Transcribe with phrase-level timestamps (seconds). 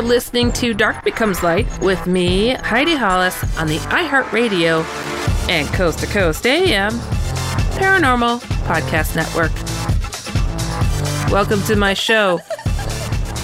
[0.00, 4.82] Are listening to Dark Becomes Light with me, Heidi Hollis, on the iHeartRadio
[5.50, 6.92] and Coast to Coast AM
[7.76, 9.52] Paranormal Podcast Network.
[11.30, 12.40] Welcome to my show.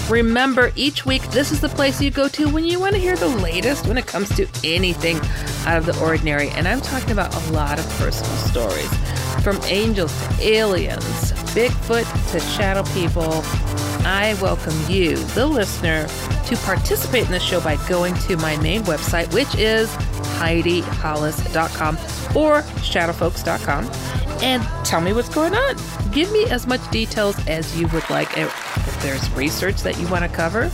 [0.09, 3.15] Remember, each week, this is the place you go to when you want to hear
[3.15, 5.17] the latest when it comes to anything
[5.67, 6.49] out of the ordinary.
[6.49, 8.91] And I'm talking about a lot of personal stories
[9.43, 13.43] from angels to aliens, Bigfoot to shadow people.
[14.09, 16.07] I welcome you, the listener,
[16.47, 19.89] to participate in the show by going to my main website, which is
[20.39, 21.97] HeidiHollis.com
[22.35, 23.85] or shadowfolks.com,
[24.41, 25.75] and tell me what's going on.
[26.11, 28.37] Give me as much details as you would like.
[28.37, 30.71] If there's research that you want to cover,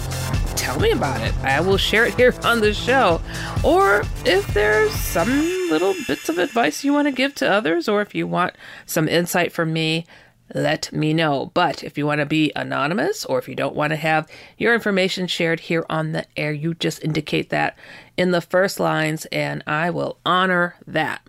[0.56, 1.36] tell me about it.
[1.40, 3.20] I will share it here on the show.
[3.64, 5.30] Or if there's some
[5.70, 8.56] little bits of advice you want to give to others, or if you want
[8.86, 10.06] some insight from me,
[10.54, 11.52] let me know.
[11.54, 14.28] But if you want to be anonymous or if you don't want to have
[14.58, 17.78] your information shared here on the air, you just indicate that
[18.18, 21.22] in the first lines and I will honor that.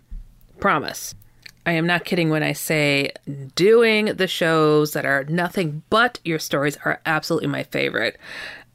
[0.59, 1.15] Promise.
[1.65, 3.11] I am not kidding when I say
[3.55, 8.17] doing the shows that are nothing but your stories are absolutely my favorite.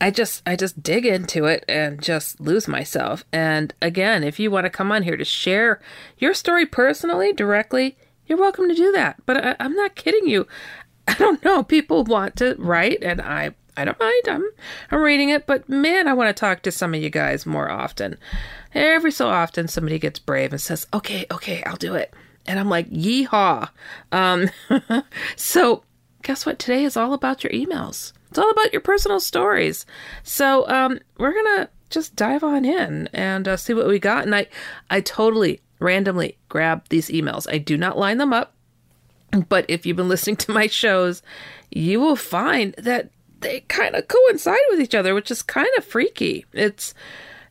[0.00, 3.24] I just I just dig into it and just lose myself.
[3.32, 5.80] And again, if you want to come on here to share
[6.18, 7.96] your story personally directly,
[8.30, 9.16] you're welcome to do that.
[9.26, 10.46] But I, am not kidding you.
[11.08, 11.64] I don't know.
[11.64, 14.22] People want to write, and I I don't mind.
[14.28, 14.44] I'm
[14.90, 17.68] I'm reading it, but man, I want to talk to some of you guys more
[17.68, 18.16] often.
[18.72, 22.14] Every so often, somebody gets brave and says, "Okay, okay, I'll do it,"
[22.46, 23.68] and I'm like, "Yeehaw!"
[24.12, 24.48] Um,
[25.36, 25.82] so
[26.22, 26.60] guess what?
[26.60, 28.12] Today is all about your emails.
[28.28, 29.86] It's all about your personal stories.
[30.22, 34.24] So um, we're gonna just dive on in and uh, see what we got.
[34.24, 34.46] And I,
[34.88, 37.52] I totally randomly grab these emails.
[37.52, 38.54] I do not line them up,
[39.48, 41.22] but if you've been listening to my shows,
[41.70, 43.10] you will find that
[43.40, 46.44] they kind of coincide with each other, which is kind of freaky.
[46.52, 46.94] It's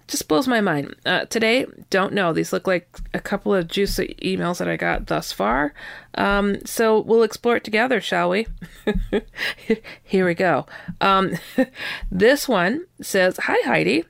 [0.07, 0.95] just blows my mind.
[1.05, 2.33] Uh, today, don't know.
[2.33, 5.73] These look like a couple of juicy emails that I got thus far.
[6.15, 8.47] Um, so we'll explore it together, shall we?
[10.03, 10.65] Here we go.
[10.99, 11.37] Um,
[12.11, 14.05] this one says Hi, Heidi.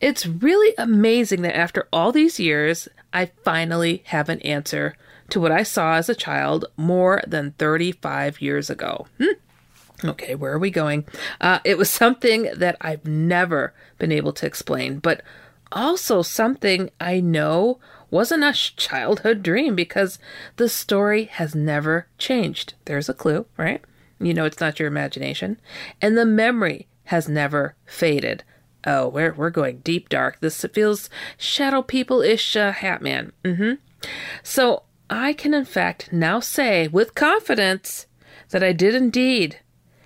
[0.00, 4.94] It's really amazing that after all these years, I finally have an answer
[5.30, 9.06] to what I saw as a child more than 35 years ago.
[9.18, 10.08] Hmm.
[10.08, 11.06] Okay, where are we going?
[11.40, 15.22] Uh, it was something that I've never been able to explain, but
[15.72, 17.80] also something I know
[18.10, 20.18] wasn't a childhood dream because
[20.56, 22.74] the story has never changed.
[22.84, 23.82] There's a clue, right?
[24.20, 25.60] You know it's not your imagination.
[26.00, 28.44] And the memory has never faded.
[28.86, 30.40] Oh, we're, we're going deep dark.
[30.40, 33.32] This feels shadow people ish uh, Hatman.
[33.44, 33.74] Mm-hmm.
[34.42, 38.06] So I can, in fact, now say with confidence
[38.50, 39.60] that I did indeed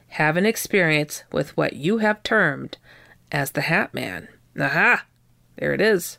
[0.08, 2.78] have an experience with what you have termed
[3.30, 4.28] as the Hat Man.
[4.58, 5.04] Aha!
[5.56, 6.18] There it is.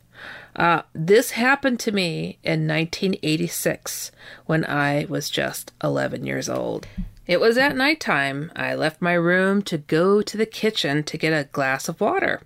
[0.56, 4.12] Uh, this happened to me in 1986
[4.46, 6.88] when I was just 11 years old.
[7.26, 8.52] It was at night time.
[8.54, 12.42] I left my room to go to the kitchen to get a glass of water.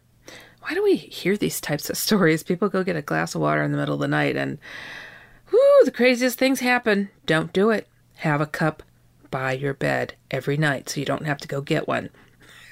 [0.62, 2.44] Why do we hear these types of stories?
[2.44, 4.60] People go get a glass of water in the middle of the night and,
[5.52, 7.10] whoo, the craziest things happen.
[7.26, 7.88] Don't do it.
[8.18, 8.84] Have a cup
[9.32, 12.10] by your bed every night so you don't have to go get one.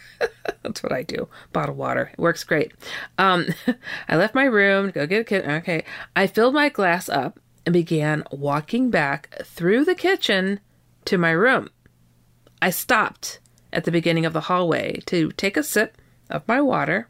[0.63, 1.28] That's what I do.
[1.54, 2.12] Bottle water.
[2.13, 2.72] It works great.
[3.18, 3.48] Um,
[4.08, 5.46] I left my room to go get a kit.
[5.46, 5.84] Okay.
[6.16, 10.60] I filled my glass up and began walking back through the kitchen
[11.06, 11.69] to my room.
[12.62, 13.40] I stopped
[13.72, 15.98] at the beginning of the hallway to take a sip
[16.30, 17.07] of my water.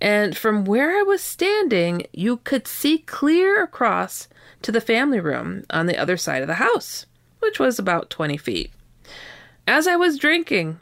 [0.00, 4.28] And from where I was standing, you could see clear across
[4.62, 7.06] to the family room on the other side of the house,
[7.40, 8.72] which was about 20 feet.
[9.66, 10.80] As I was drinking,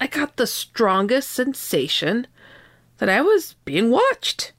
[0.00, 2.26] I got the strongest sensation
[2.98, 4.52] that I was being watched.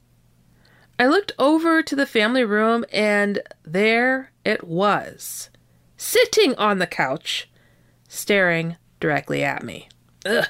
[0.98, 5.50] I looked over to the family room, and there it was,
[5.96, 7.48] sitting on the couch,
[8.08, 9.88] staring directly at me.
[10.24, 10.46] Ugh.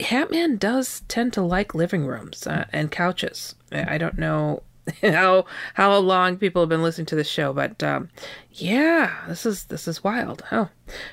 [0.00, 3.54] Hatman does tend to like living rooms uh, and couches.
[3.72, 4.62] I don't know
[5.02, 5.44] how
[5.74, 8.08] how long people have been listening to this show, but um,
[8.52, 10.42] yeah, this is this is wild.
[10.52, 10.68] Oh,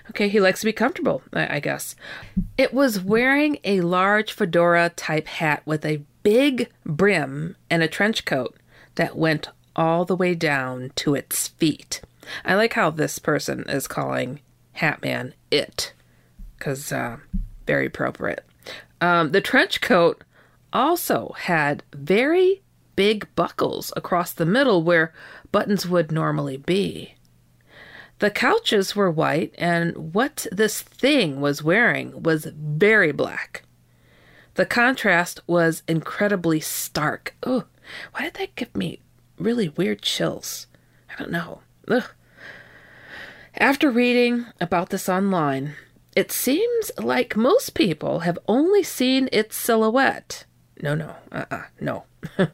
[0.09, 0.29] okay.
[0.29, 1.95] He likes to be comfortable, I, I guess.
[2.57, 8.25] It was wearing a large fedora type hat with a big brim and a trench
[8.25, 8.55] coat
[8.95, 12.01] that went all the way down to its feet.
[12.43, 14.39] I like how this person is calling
[14.77, 15.93] Hatman it,
[16.57, 17.17] because uh,
[17.65, 18.45] very appropriate.
[19.01, 20.23] Um, the trench coat
[20.73, 22.61] also had very
[22.95, 25.13] big buckles across the middle where
[25.51, 27.15] buttons would normally be.
[28.19, 33.63] The couches were white, and what this thing was wearing was very black.
[34.53, 37.35] The contrast was incredibly stark.
[37.43, 37.65] Oh,
[38.13, 39.01] why did that give me
[39.37, 40.67] really weird chills?
[41.09, 41.59] I don't know.
[41.89, 42.05] Ugh.
[43.57, 45.75] After reading about this online,
[46.13, 50.45] it seems like most people have only seen its silhouette.
[50.81, 52.03] No, no, uh uh-uh, uh no.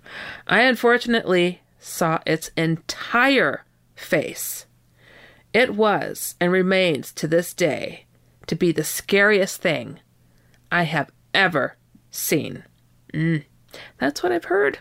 [0.48, 3.66] I unfortunately saw its entire
[3.96, 4.68] face.
[5.54, 8.06] It was and remains to this day
[8.46, 10.00] to be the scariest thing
[10.72, 11.78] I have ever
[12.12, 12.64] seen.
[13.12, 13.46] Mm,
[13.98, 14.80] that's what I've heard.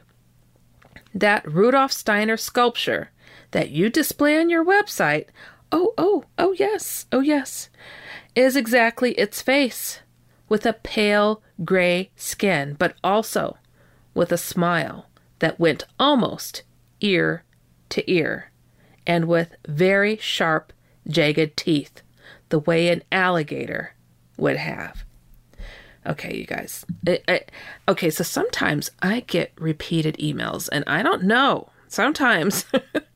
[1.14, 3.11] That Rudolf Steiner sculpture
[3.52, 5.26] that you display on your website,
[5.72, 7.69] oh, oh, oh, yes, oh, yes,
[8.34, 10.00] is exactly its face,
[10.49, 13.56] with a pale gray skin, but also
[14.14, 15.06] with a smile
[15.38, 16.62] that went almost
[17.00, 17.44] ear
[17.90, 18.50] to ear,
[19.06, 20.72] and with very sharp,
[21.08, 22.02] jagged teeth,
[22.50, 23.94] the way an alligator
[24.37, 25.05] would have.
[26.06, 26.84] Okay, you guys.
[27.06, 27.52] It, it,
[27.87, 31.70] okay, so sometimes I get repeated emails, and I don't know.
[31.88, 32.64] Sometimes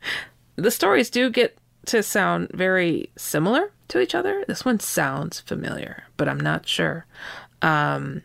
[0.57, 1.57] the stories do get
[1.87, 4.45] to sound very similar to each other.
[4.47, 7.07] This one sounds familiar, but I'm not sure.
[7.63, 8.23] Um,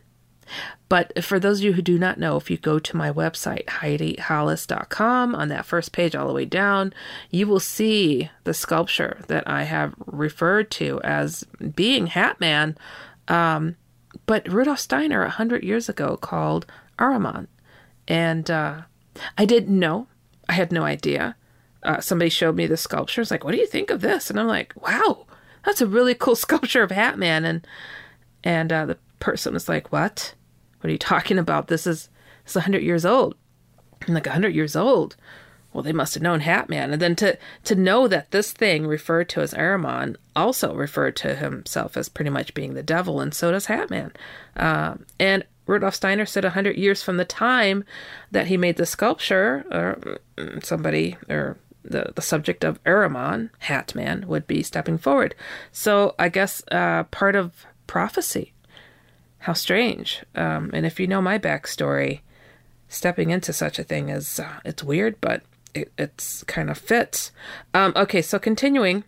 [0.90, 3.66] but for those of you who do not know, if you go to my website,
[3.66, 6.94] HeidiHollis.com, on that first page all the way down,
[7.30, 11.44] you will see the sculpture that I have referred to as
[11.76, 12.76] being Hatman.
[13.28, 13.76] Um,
[14.26, 16.66] but Rudolf Steiner, a hundred years ago, called
[16.98, 17.48] Ahriman.
[18.08, 18.82] And uh,
[19.38, 20.08] I didn't know.
[20.48, 21.36] I had no idea.
[21.84, 23.22] Uh, somebody showed me the sculpture.
[23.22, 24.30] It's like, what do you think of this?
[24.30, 25.26] And I'm like, wow,
[25.66, 27.46] that's a really cool sculpture of Hatman.
[27.46, 27.68] And
[28.44, 30.34] and uh, the person was like, what?
[30.80, 31.68] What are you talking about?
[31.68, 32.10] This is
[32.46, 33.36] it's hundred years old.
[34.08, 35.16] I'm like hundred years old.
[35.72, 39.30] Well, they must have known Hatman, and then to to know that this thing referred
[39.30, 43.52] to as Ahriman also referred to himself as pretty much being the devil, and so
[43.52, 44.12] does Hatman.
[44.56, 47.83] Uh, and Rudolf Steiner said a hundred years from the time
[48.31, 54.26] that he made the sculpture, or mm, somebody or the, the subject of Ahriman, Hatman,
[54.26, 55.36] would be stepping forward.
[55.71, 58.54] So I guess uh, part of prophecy
[59.40, 60.24] how strange.
[60.36, 62.21] Um, and if you know my backstory,
[62.88, 65.44] stepping into such a thing is uh, it's weird, but
[65.74, 67.31] it, it's kind of fits.
[67.74, 69.04] Um, okay, so continuing,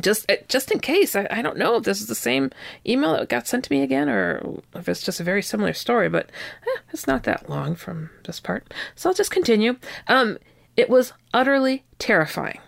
[0.00, 2.50] just uh, just in case, I, I don't know if this is the same
[2.86, 6.08] email that got sent to me again, or if it's just a very similar story.
[6.08, 6.30] But
[6.66, 9.76] eh, it's not that long from this part, so I'll just continue.
[10.08, 10.38] Um,
[10.76, 12.60] it was utterly terrifying.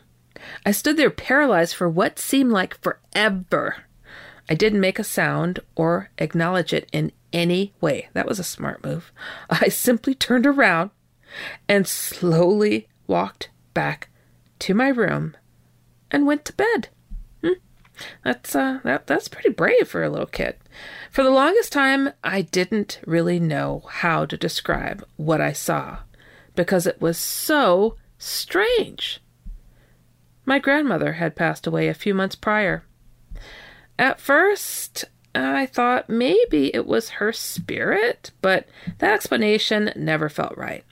[0.67, 3.85] I stood there paralyzed for what seemed like forever.
[4.49, 8.09] I didn't make a sound or acknowledge it in any way.
[8.13, 9.13] That was a smart move.
[9.51, 10.91] I simply turned around
[11.69, 14.09] and slowly walked back
[14.61, 15.37] to my room
[16.11, 16.89] and went to bed.
[17.43, 17.55] Hmm.
[18.23, 20.57] That's uh that that's pretty brave for a little kid.
[21.11, 25.99] For the longest time I didn't really know how to describe what I saw
[26.55, 29.21] because it was so strange.
[30.45, 32.85] My grandmother had passed away a few months prior.
[33.99, 38.69] At first, I thought maybe it was her spirit, but
[38.99, 40.85] that explanation never felt right.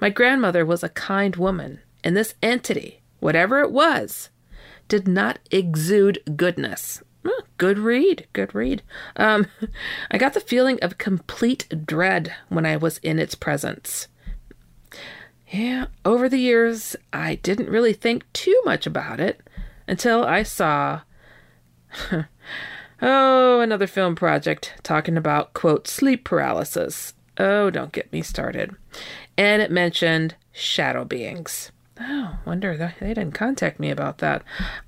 [0.00, 4.30] My grandmother was a kind woman, and this entity, whatever it was,
[4.86, 7.02] did not exude goodness.
[7.58, 8.82] Good read, good read.
[9.16, 9.46] Um,
[10.10, 14.06] I got the feeling of complete dread when I was in its presence.
[15.50, 19.40] Yeah, over the years, I didn't really think too much about it
[19.86, 21.00] until I saw.
[23.02, 27.14] oh, another film project talking about, quote, sleep paralysis.
[27.38, 28.76] Oh, don't get me started.
[29.38, 31.72] And it mentioned shadow beings.
[32.00, 34.42] Oh, wonder they didn't contact me about that.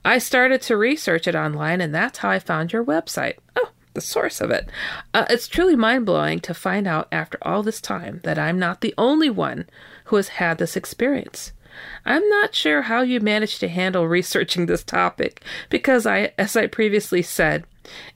[0.05, 3.37] I started to research it online, and that's how I found your website.
[3.57, 4.69] Oh, the source of it.
[5.15, 8.81] Uh, it's truly mind blowing to find out after all this time that I'm not
[8.81, 9.67] the only one
[10.11, 11.53] who has had this experience.
[12.05, 16.67] I'm not sure how you managed to handle researching this topic because I, as I
[16.67, 17.65] previously said,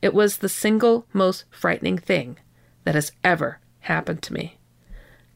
[0.03, 2.37] it was the single most frightening thing
[2.83, 4.59] that has ever happened to me.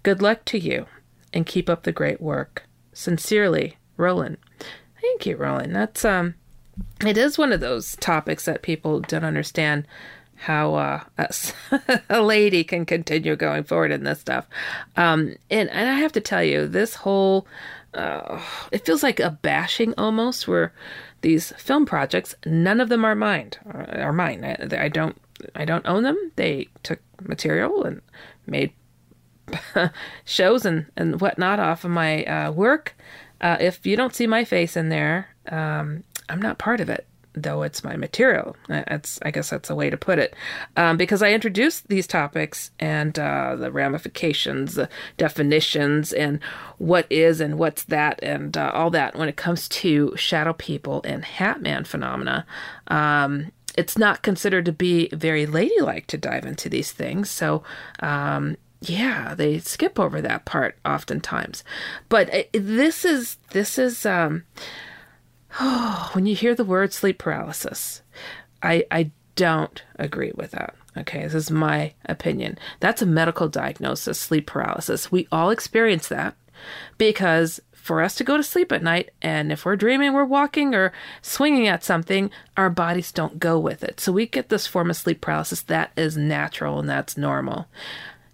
[0.03, 0.87] Good luck to you
[1.33, 2.65] and keep up the great work.
[2.93, 4.39] Sincerely, Roland.
[5.01, 5.77] Thank you, Roland.
[5.77, 6.35] That's um
[7.07, 9.87] it is one of those topics that people don't understand
[10.39, 11.01] how uh,
[12.09, 14.47] a, lady can continue going forward in this stuff.
[14.97, 17.47] Um, and, and I have to tell you, this whole
[17.95, 18.41] uh,
[18.71, 20.73] it feels like a bashing almost, where
[21.23, 23.53] these film projects, none of them are mine.
[23.67, 24.45] Are mine.
[24.45, 25.17] I, I don't.
[25.55, 26.33] I don't own them.
[26.35, 28.03] They took material and
[28.47, 28.73] made
[30.25, 32.97] shows and, and whatnot off of my uh, work.
[33.41, 37.07] Uh, if you don't see my face in there, um, I'm not part of it,
[37.43, 38.57] though it's my material.
[38.69, 40.35] That's, I guess that's a way to put it.
[40.77, 46.43] Um, because I introduce these topics and uh, the ramifications, the definitions, and
[46.79, 51.03] what is and what's that, and uh, all that when it comes to shadow people
[51.05, 52.47] and Hatman phenomena.
[52.89, 57.31] Um, it's not considered to be very ladylike to dive into these things.
[57.31, 57.63] So,
[58.01, 61.65] um, yeah, they skip over that part oftentimes.
[62.09, 64.45] But uh, this is this is um
[66.13, 68.03] when you hear the word sleep paralysis,
[68.63, 70.75] I I don't agree with that.
[70.97, 72.59] Okay, this is my opinion.
[72.81, 75.13] That's a medical diagnosis, sleep paralysis.
[75.13, 76.35] We all experience that
[76.97, 80.75] because for us to go to sleep at night, and if we're dreaming, we're walking
[80.75, 84.01] or swinging at something, our bodies don't go with it.
[84.01, 87.69] So we get this form of sleep paralysis that is natural and that's normal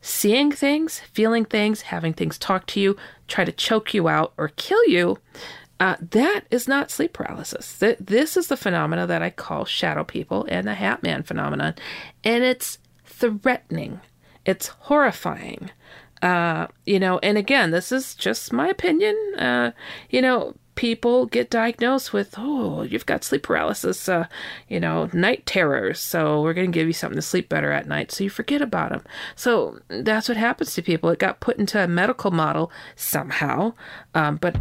[0.05, 2.95] seeing things, feeling things, having things talk to you,
[3.27, 5.17] try to choke you out or kill you,
[5.85, 7.79] uh, that is not sleep paralysis.
[7.79, 11.75] Th- this is the phenomena that I call shadow people and the Hat Man phenomenon.
[12.25, 14.01] And it's threatening,
[14.47, 15.71] it's horrifying.
[16.23, 19.15] Uh, you know, and again, this is just my opinion.
[19.37, 19.73] Uh,
[20.09, 24.27] you know, people get diagnosed with, oh, you've got sleep paralysis, uh,
[24.69, 26.01] you know, night terrors.
[26.01, 28.11] So we're going to give you something to sleep better at night.
[28.11, 29.03] So you forget about them.
[29.37, 31.11] So that's what happens to people.
[31.11, 33.75] It got put into a medical model somehow.
[34.15, 34.57] Um, but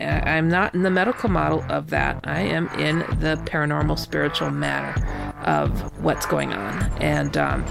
[0.00, 2.20] I'm not in the medical model of that.
[2.24, 5.00] I am in the paranormal spiritual matter
[5.44, 5.70] of
[6.02, 6.82] what's going on.
[7.00, 7.64] And um,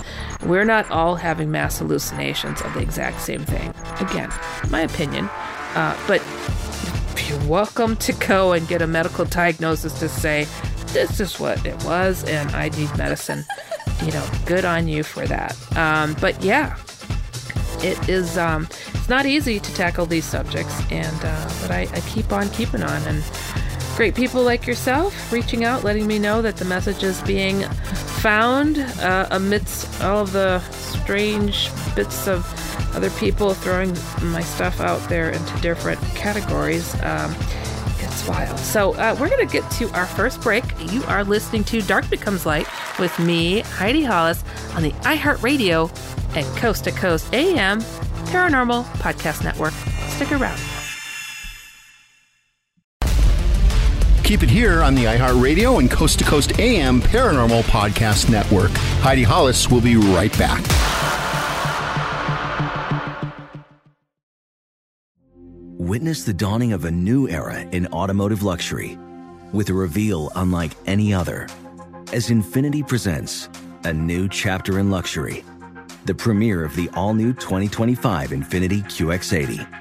[0.45, 3.73] we're not all having mass hallucinations of the exact same thing.
[3.99, 4.31] Again,
[4.69, 5.29] my opinion.
[5.73, 6.21] Uh, but
[7.31, 10.45] you're welcome to go and get a medical diagnosis to say,
[10.87, 13.45] this is what it was, and I need medicine.
[14.03, 15.55] You know, good on you for that.
[15.77, 16.77] Um, but yeah,
[17.79, 18.37] it is.
[18.37, 22.49] Um, it's not easy to tackle these subjects, and uh, but I, I keep on
[22.49, 23.23] keeping on, and
[23.95, 27.61] great people like yourself reaching out, letting me know that the message is being
[28.21, 32.45] found uh, amidst all of the strange bits of
[32.95, 33.95] other people throwing
[34.31, 36.93] my stuff out there into different categories.
[37.03, 37.35] Um,
[37.99, 38.57] it's wild.
[38.59, 40.63] So uh, we're going to get to our first break.
[40.91, 42.67] You are listening to Dark Becomes Light
[42.99, 44.43] with me, Heidi Hollis,
[44.75, 45.89] on the iHeartRadio
[46.35, 47.81] and Coast to Coast AM
[48.31, 49.73] Paranormal Podcast Network.
[50.09, 50.59] Stick around.
[54.31, 58.71] Keep it here on the iHeartRadio and Coast to Coast AM Paranormal Podcast Network.
[59.01, 60.63] Heidi Hollis will be right back.
[65.77, 68.97] Witness the dawning of a new era in automotive luxury
[69.51, 71.49] with a reveal unlike any other
[72.13, 73.49] as Infiniti presents
[73.83, 75.43] a new chapter in luxury,
[76.05, 79.80] the premiere of the all new 2025 Infiniti QX80.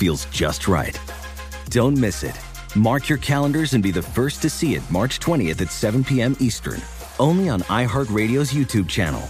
[0.00, 0.98] feels just right.
[1.68, 2.38] Don't miss it.
[2.74, 6.34] Mark your calendars and be the first to see it March 20th at 7 p.m.
[6.40, 6.80] Eastern,
[7.18, 9.22] only on iHeartRadio's YouTube channel.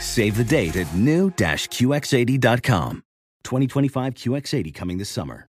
[0.00, 3.02] Save the date at new-QX80.com.
[3.44, 5.46] 2025 QX80 coming this summer.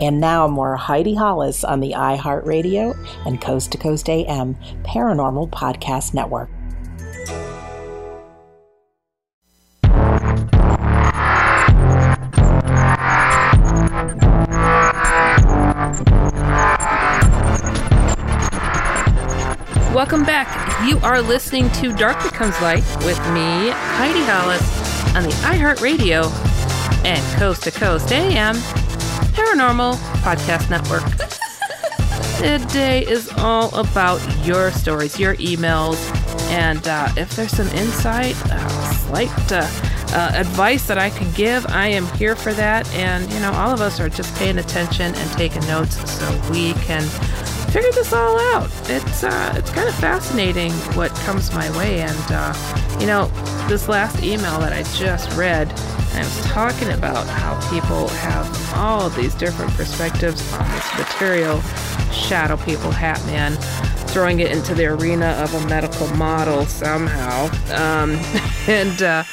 [0.00, 6.12] And now more Heidi Hollis on the iHeartRadio and Coast to Coast AM Paranormal Podcast
[6.12, 6.50] Network.
[20.92, 26.30] You are listening to Dark Becomes Light with me, Heidi Hollis, on the iHeartRadio
[27.06, 28.56] and Coast to Coast AM
[29.32, 31.02] Paranormal Podcast Network.
[32.68, 35.96] Today is all about your stories, your emails,
[36.50, 39.66] and uh, if there's some insight, uh, slight uh,
[40.12, 42.86] uh, advice that I can give, I am here for that.
[42.92, 46.74] And, you know, all of us are just paying attention and taking notes so we
[46.74, 47.02] can
[47.72, 48.70] figure this all out.
[48.90, 52.52] It's uh, it's kind of fascinating what comes my way, and uh,
[53.00, 53.28] you know,
[53.66, 55.72] this last email that I just read,
[56.12, 61.62] I was talking about how people have all these different perspectives on this material.
[62.12, 63.56] Shadow people, Hat Man,
[64.08, 68.20] throwing it into the arena of a medical model somehow, um,
[68.68, 69.02] and.
[69.02, 69.24] Uh,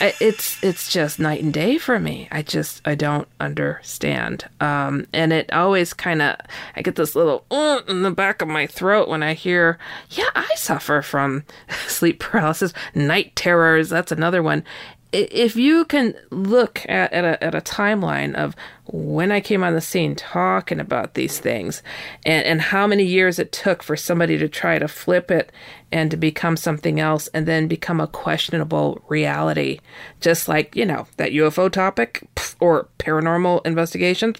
[0.00, 2.28] it's it's just night and day for me.
[2.30, 4.48] I just I don't understand.
[4.60, 6.36] Um, and it always kind of
[6.74, 9.78] I get this little uh, in the back of my throat when I hear,
[10.10, 11.44] yeah, I suffer from
[11.86, 13.88] sleep paralysis, night terrors.
[13.88, 14.64] That's another one
[15.12, 19.74] if you can look at, at, a, at a timeline of when I came on
[19.74, 21.82] the scene talking about these things
[22.24, 25.52] and, and how many years it took for somebody to try to flip it
[25.92, 29.78] and to become something else and then become a questionable reality,
[30.20, 32.28] just like, you know, that UFO topic
[32.60, 34.38] or paranormal investigations,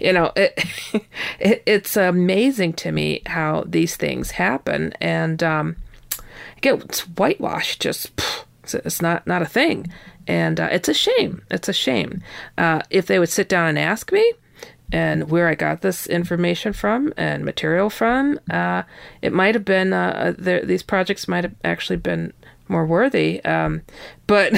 [0.00, 0.64] you know, it,
[1.40, 4.92] it, it's amazing to me how these things happen.
[5.00, 5.76] And um,
[6.56, 8.10] it gets whitewashed just
[8.64, 9.86] it's, it's not not a thing,
[10.26, 11.42] and uh, it's a shame.
[11.50, 12.22] It's a shame.
[12.58, 14.32] Uh, if they would sit down and ask me,
[14.92, 18.82] and where I got this information from and material from, uh,
[19.22, 22.32] it might have been uh, these projects might have actually been
[22.68, 23.44] more worthy.
[23.44, 23.82] Um,
[24.26, 24.52] but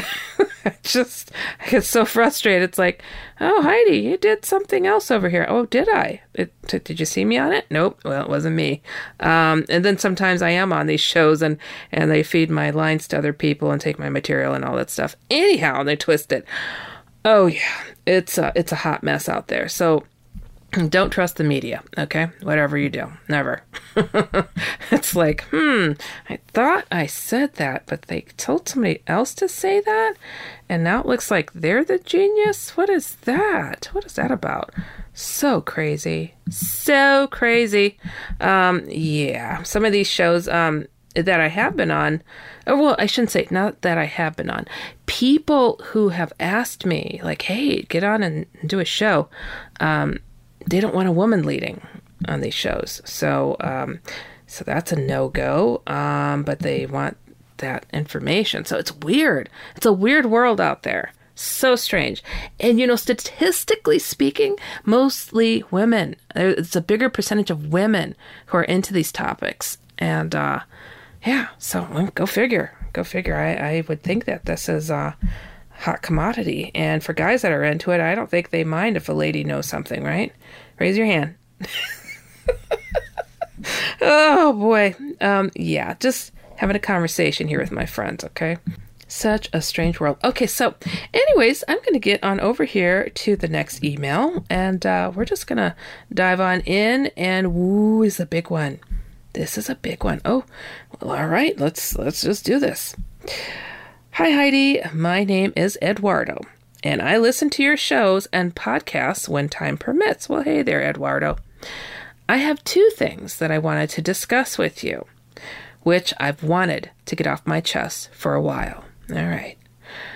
[0.82, 2.62] just I get so frustrated.
[2.62, 3.02] It's like,
[3.40, 5.46] oh Heidi, you did something else over here.
[5.48, 6.20] Oh, did I?
[6.34, 7.66] It, did you see me on it?
[7.70, 8.00] Nope.
[8.04, 8.82] Well, it wasn't me.
[9.20, 11.58] Um, and then sometimes I am on these shows and
[11.92, 14.90] and they feed my lines to other people and take my material and all that
[14.90, 15.16] stuff.
[15.30, 16.44] Anyhow, they twist it.
[17.24, 19.68] Oh yeah, it's a, it's a hot mess out there.
[19.68, 20.04] So
[20.88, 22.28] don't trust the media, okay?
[22.42, 23.62] Whatever you do, never.
[24.90, 25.92] it's like, hmm,
[26.28, 30.14] I thought I said that, but they told somebody else to say that,
[30.68, 32.76] and now it looks like they're the genius.
[32.76, 33.88] What is that?
[33.92, 34.72] What is that about?
[35.14, 37.98] So crazy, so crazy.
[38.40, 42.22] Um, yeah, some of these shows, um, that I have been on,
[42.66, 44.66] or well, I shouldn't say not that I have been on.
[45.06, 49.28] People who have asked me, like, "Hey, get on and do a show,"
[49.80, 50.18] um,
[50.68, 51.80] they don't want a woman leading
[52.28, 54.00] on these shows, so um,
[54.46, 55.82] so that's a no go.
[55.86, 57.16] Um, but they want
[57.58, 59.48] that information, so it's weird.
[59.76, 61.12] It's a weird world out there.
[61.38, 62.24] So strange.
[62.58, 66.16] And you know, statistically speaking, mostly women.
[66.34, 69.76] It's a bigger percentage of women who are into these topics.
[69.98, 70.60] And uh,
[71.26, 72.72] yeah, so go figure.
[72.94, 73.36] Go figure.
[73.36, 75.14] I, I would think that this is a
[75.78, 76.70] hot commodity.
[76.74, 79.44] And for guys that are into it, I don't think they mind if a lady
[79.44, 80.32] knows something, right?
[80.78, 81.34] Raise your hand.
[84.00, 84.94] oh boy.
[85.20, 88.58] Um, yeah, just having a conversation here with my friends, okay?
[89.08, 90.18] Such a strange world.
[90.24, 90.74] Okay, so,
[91.14, 95.24] anyways, I'm going to get on over here to the next email, and uh, we're
[95.24, 95.76] just going to
[96.12, 97.06] dive on in.
[97.16, 98.80] And woo is a big one.
[99.32, 100.20] This is a big one.
[100.24, 100.44] Oh,
[101.00, 101.56] well, all right.
[101.58, 102.96] Let's let's just do this.
[104.16, 104.80] Hi, Heidi.
[104.94, 106.40] My name is Eduardo,
[106.82, 110.26] and I listen to your shows and podcasts when time permits.
[110.26, 111.36] Well, hey there, Eduardo.
[112.26, 115.04] I have two things that I wanted to discuss with you,
[115.82, 118.84] which I've wanted to get off my chest for a while.
[119.10, 119.58] All right.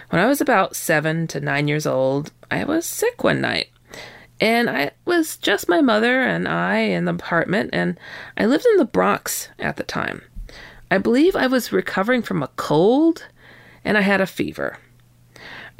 [0.08, 3.68] When I was about seven to nine years old, I was sick one night.
[4.40, 8.00] And I was just my mother and I in the apartment, and
[8.38, 10.22] I lived in the Bronx at the time.
[10.90, 13.26] I believe I was recovering from a cold,
[13.84, 14.78] and I had a fever.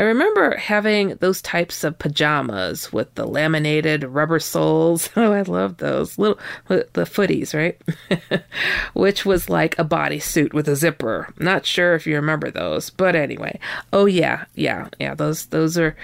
[0.00, 5.10] I remember having those types of pajamas with the laminated rubber soles.
[5.16, 7.78] Oh, I love those little the footies, right?
[8.94, 11.28] Which was like a bodysuit with a zipper.
[11.38, 13.58] Not sure if you remember those, but anyway.
[13.92, 15.14] Oh yeah, yeah, yeah.
[15.14, 15.94] Those those are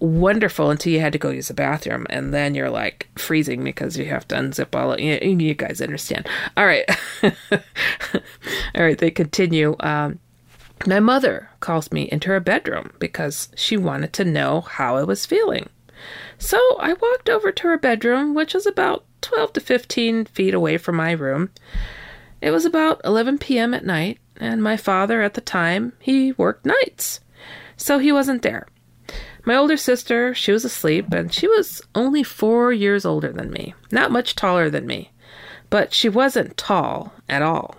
[0.00, 3.96] wonderful until you had to go use the bathroom, and then you're like freezing because
[3.96, 4.94] you have to unzip all.
[4.94, 6.26] Of, you, you guys understand?
[6.56, 6.84] All right,
[7.22, 7.30] all
[8.74, 8.98] right.
[8.98, 9.76] They continue.
[9.78, 10.18] Um,
[10.84, 15.26] my mother calls me into her bedroom because she wanted to know how I was
[15.26, 15.68] feeling.
[16.38, 20.76] So I walked over to her bedroom, which was about 12 to 15 feet away
[20.76, 21.50] from my room.
[22.40, 23.72] It was about 11 p.m.
[23.72, 27.20] at night, and my father at the time, he worked nights,
[27.76, 28.66] so he wasn't there.
[29.44, 33.74] My older sister, she was asleep, and she was only four years older than me,
[33.90, 35.12] not much taller than me,
[35.70, 37.76] but she wasn't tall at all.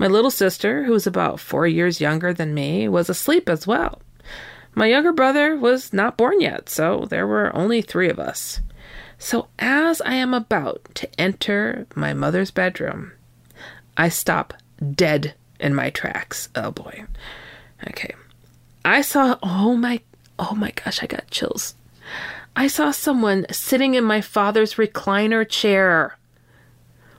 [0.00, 4.00] My little sister, who was about four years younger than me, was asleep as well.
[4.74, 8.62] My younger brother was not born yet, so there were only three of us.
[9.18, 13.12] So as I am about to enter my mother's bedroom,
[13.94, 14.54] I stop
[14.90, 16.48] dead in my tracks.
[16.54, 17.04] Oh boy.
[17.86, 18.14] Okay.
[18.82, 20.00] I saw, oh my,
[20.38, 21.74] oh my gosh, I got chills.
[22.56, 26.16] I saw someone sitting in my father's recliner chair,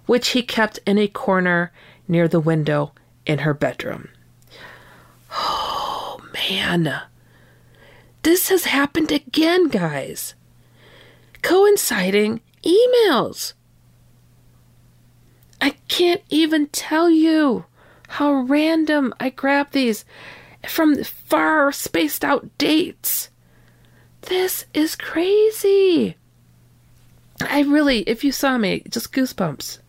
[0.07, 1.71] which he kept in a corner
[2.11, 2.91] near the window
[3.25, 4.09] in her bedroom.
[5.31, 7.01] Oh, man.
[8.21, 10.35] This has happened again, guys.
[11.41, 13.53] Coinciding emails.
[15.61, 17.65] I can't even tell you
[18.09, 20.03] how random I grab these
[20.67, 23.29] from far spaced out dates.
[24.23, 26.17] This is crazy.
[27.39, 29.79] I really, if you saw me, just goosebumps.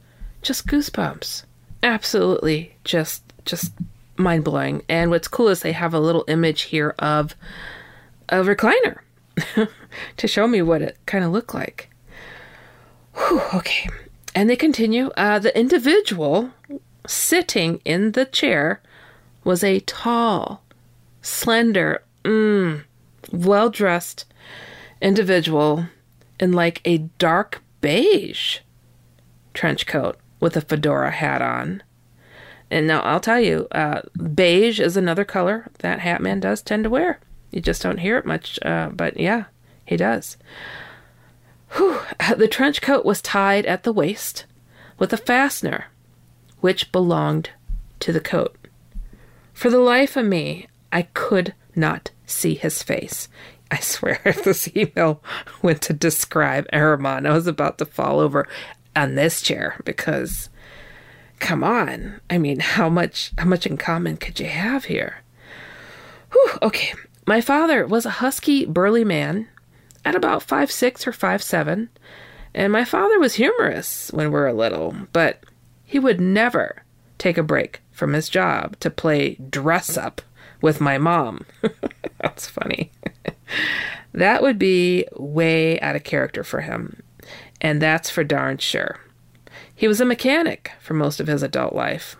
[0.40, 1.42] Just goosebumps
[1.82, 3.72] absolutely just just
[4.16, 4.82] mind blowing.
[4.88, 7.34] And what's cool is they have a little image here of
[8.28, 8.98] a recliner
[10.16, 11.90] to show me what it kind of looked like.
[13.14, 13.88] Whew, okay.
[14.34, 15.10] And they continue.
[15.16, 16.50] Uh, the individual
[17.06, 18.80] sitting in the chair
[19.44, 20.62] was a tall,
[21.20, 22.84] slender, mm,
[23.32, 24.24] well dressed
[25.00, 25.86] individual
[26.38, 28.58] in like a dark beige
[29.52, 31.80] trench coat with a fedora hat on.
[32.68, 34.02] And now I'll tell you, uh,
[34.34, 37.20] beige is another color that Hatman does tend to wear.
[37.52, 39.44] You just don't hear it much, uh, but yeah,
[39.86, 40.36] he does.
[41.76, 42.00] Whew.
[42.36, 44.46] The trench coat was tied at the waist
[44.98, 45.86] with a fastener,
[46.60, 47.50] which belonged
[48.00, 48.56] to the coat.
[49.52, 53.28] For the life of me, I could not see his face.
[53.70, 55.22] I swear, if this email
[55.62, 58.48] went to describe Ahriman, I was about to fall over
[58.94, 60.48] on this chair because
[61.38, 62.20] come on.
[62.30, 65.22] I mean, how much how much in common could you have here?
[66.32, 66.94] Whew, okay.
[67.26, 69.48] My father was a husky, burly man
[70.04, 71.90] at about five six or five seven,
[72.54, 75.42] and my father was humorous when we were little, but
[75.84, 76.82] he would never
[77.18, 80.22] take a break from his job to play dress up
[80.60, 81.44] with my mom.
[82.20, 82.90] That's funny.
[84.12, 87.01] that would be way out of character for him,
[87.60, 89.00] and that's for darn sure.
[89.74, 92.16] He was a mechanic for most of his adult life.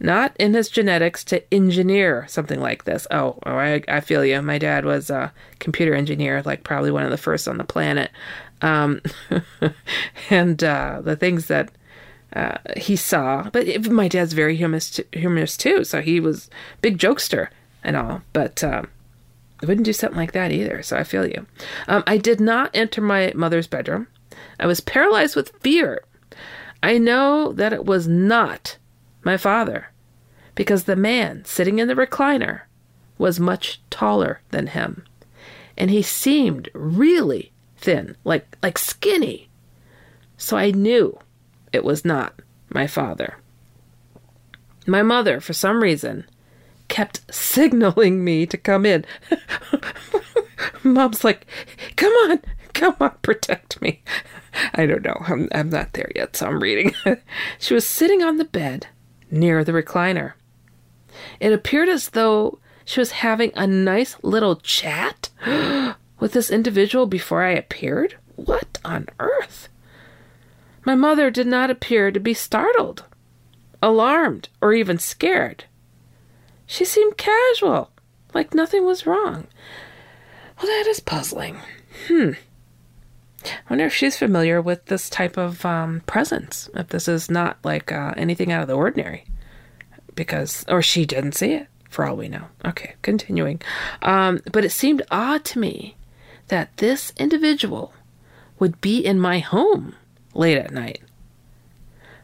[0.00, 3.06] Not in his genetics to engineer something like this.
[3.10, 4.40] Oh, oh I, I feel you.
[4.42, 8.10] My dad was a computer engineer, like probably one of the first on the planet.
[8.62, 9.00] Um,
[10.30, 11.72] and uh, the things that
[12.32, 16.48] uh, he saw, but my dad's very humorous, humorous too, so he was
[16.80, 17.48] big jokester
[17.82, 18.22] and all.
[18.32, 18.62] But
[19.62, 20.82] I wouldn't do something like that either.
[20.82, 21.46] So I feel you.
[21.88, 24.06] Um, I did not enter my mother's bedroom.
[24.58, 26.02] I was paralyzed with fear.
[26.82, 28.78] I know that it was not
[29.22, 29.90] my father,
[30.54, 32.62] because the man sitting in the recliner
[33.18, 35.04] was much taller than him,
[35.76, 39.48] and he seemed really thin, like like skinny.
[40.36, 41.18] So I knew
[41.72, 42.40] it was not
[42.70, 43.38] my father.
[44.86, 46.24] My mother, for some reason,
[46.88, 49.04] kept signaling me to come in.
[50.82, 51.46] Mom's like,
[51.96, 52.40] "Come on,
[52.78, 54.02] come on, protect me."
[54.74, 55.16] I don't know.
[55.26, 56.94] I'm, I'm not there yet, so I'm reading.
[57.58, 58.88] she was sitting on the bed
[59.30, 60.32] near the recliner.
[61.40, 65.30] It appeared as though she was having a nice little chat
[66.18, 68.16] with this individual before I appeared.
[68.36, 69.68] What on earth?
[70.84, 73.04] My mother did not appear to be startled,
[73.82, 75.64] alarmed, or even scared.
[76.66, 77.90] She seemed casual,
[78.32, 79.46] like nothing was wrong.
[80.56, 81.58] Well, that is puzzling.
[82.06, 82.32] Hmm.
[83.44, 87.58] I wonder if she's familiar with this type of um, presence, if this is not
[87.62, 89.24] like uh, anything out of the ordinary.
[90.14, 92.46] Because, or she didn't see it, for all we know.
[92.64, 93.62] Okay, continuing.
[94.02, 95.96] Um, but it seemed odd to me
[96.48, 97.92] that this individual
[98.58, 99.94] would be in my home
[100.34, 101.00] late at night.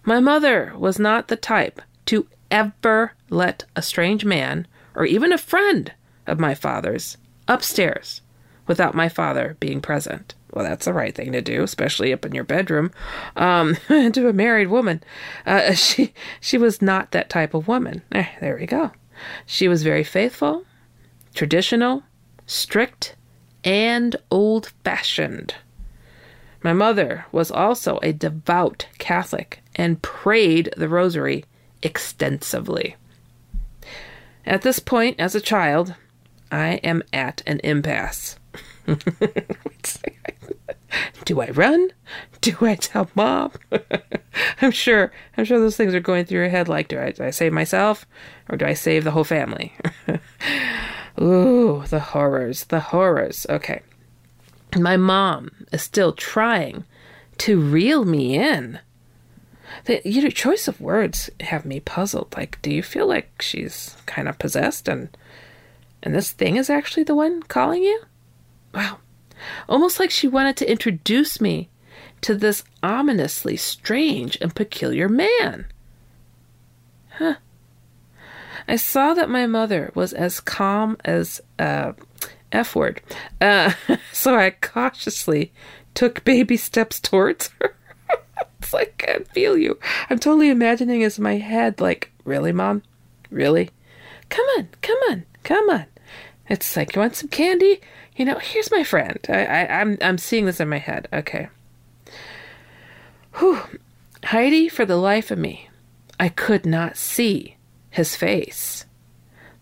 [0.03, 5.39] My mother was not the type to ever let a strange man, or even a
[5.39, 5.93] friend
[6.27, 7.17] of my father's,
[7.49, 8.21] upstairs
[8.67, 10.35] without my father being present.
[10.55, 12.93] Well, that's the right thing to do, especially up in your bedroom.
[13.35, 15.03] Um, to a married woman,
[15.45, 18.03] uh, she she was not that type of woman.
[18.13, 18.93] Eh, there we go.
[19.47, 20.65] She was very faithful,
[21.35, 22.05] traditional,
[22.47, 23.17] strict,
[23.65, 25.55] and old-fashioned.
[26.63, 31.45] My mother was also a devout Catholic and prayed the rosary
[31.83, 32.97] extensively.
[34.47, 35.95] At this point, as a child,
[36.51, 38.37] I am at an impasse.
[41.25, 41.91] do I run?
[42.41, 43.53] Do I tell mom?
[44.61, 45.13] I'm sure.
[45.37, 46.69] I'm sure those things are going through your head.
[46.69, 48.07] Like, do I, do I save myself,
[48.49, 49.75] or do I save the whole family?
[51.21, 53.47] Ooh, the horrors, the horrors.
[53.49, 53.81] Okay,
[54.77, 56.85] my mom is still trying
[57.39, 58.81] to reel me in.
[59.87, 62.35] The you know, choice of words have me puzzled.
[62.37, 65.17] Like, do you feel like she's kind of possessed, and
[66.03, 68.03] and this thing is actually the one calling you?
[68.75, 68.99] Wow.
[69.69, 71.69] Almost like she wanted to introduce me
[72.23, 75.67] to this ominously strange and peculiar man.
[77.11, 77.37] Huh.
[78.67, 81.93] I saw that my mother was as calm as uh,
[82.51, 83.03] F word,
[83.41, 83.73] uh,
[84.13, 85.53] so I cautiously
[85.93, 87.77] took baby steps towards her.
[88.59, 89.79] it's like I feel you.
[90.09, 92.83] I'm totally imagining as my head, like, really, mom,
[93.31, 93.71] really?
[94.31, 95.87] Come on, come on, come on.
[96.49, 97.81] It's like, you want some candy?
[98.17, 99.19] You know, here's my friend.
[99.29, 101.09] I, I, I'm, I'm seeing this in my head.
[101.13, 101.49] Okay.
[103.39, 103.61] Whew.
[104.25, 105.69] Heidi, for the life of me,
[106.19, 107.57] I could not see
[107.91, 108.87] his face.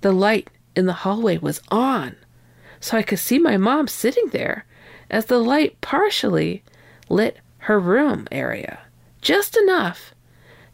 [0.02, 2.16] The light in the hallway was on,
[2.80, 4.66] so I could see my mom sitting there
[5.10, 6.62] as the light partially
[7.08, 8.80] lit her room area,
[9.20, 10.14] just enough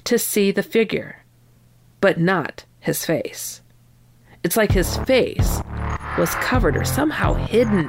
[0.04, 1.22] to see the figure,
[2.00, 3.60] but not his face.
[4.42, 5.60] It's like his face
[6.18, 7.86] was covered or somehow hidden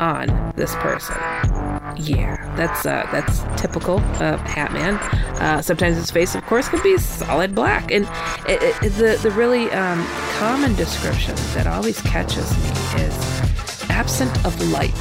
[0.00, 1.16] on this person.
[1.96, 4.98] Yeah, that's uh, that's typical of Hatman.
[5.40, 8.04] Uh, sometimes his face, of course, could be solid black, and
[8.48, 10.04] it, it, the the really um,
[10.38, 12.70] common description that always catches me
[13.02, 13.40] is
[13.90, 14.94] absent of light.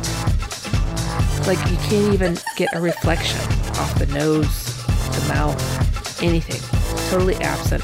[1.45, 3.39] Like you can't even get a reflection
[3.77, 6.61] off the nose, the mouth, anything.
[7.09, 7.83] Totally absent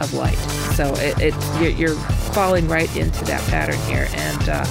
[0.00, 0.38] of light.
[0.74, 1.98] So it, it you're, you're,
[2.34, 4.08] falling right into that pattern here.
[4.12, 4.64] And uh,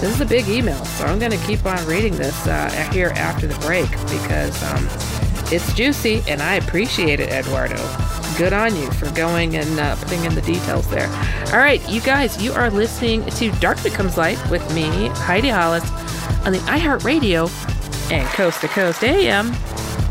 [0.00, 3.12] this is a big email, so I'm going to keep on reading this uh, here
[3.16, 4.86] after the break because um,
[5.50, 7.76] it's juicy and I appreciate it, Eduardo.
[8.36, 11.08] good on you for going and uh, putting in the details there.
[11.46, 15.90] All right, you guys, you are listening to Dark Becomes Light with me, Heidi Hollis,
[16.44, 17.50] on the iHeartRadio
[18.12, 19.52] and Coast to Coast AM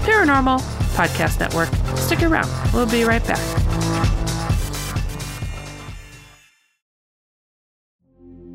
[0.01, 0.59] Paranormal
[0.95, 1.69] Podcast Network.
[1.97, 2.49] Stick around.
[2.73, 3.74] We'll be right back.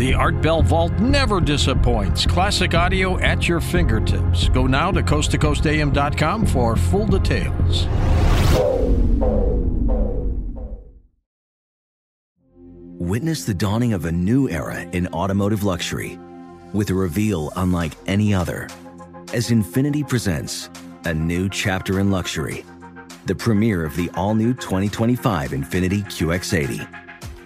[0.00, 2.24] The Art Bell Vault never disappoints.
[2.24, 4.48] Classic audio at your fingertips.
[4.48, 7.86] Go now to coasttocoastam.com for full details.
[12.98, 16.18] Witness the dawning of a new era in automotive luxury
[16.72, 18.70] with a reveal unlike any other
[19.34, 20.70] as Infiniti presents
[21.04, 22.64] a new chapter in luxury,
[23.26, 26.99] the premiere of the all new 2025 Infiniti QX80.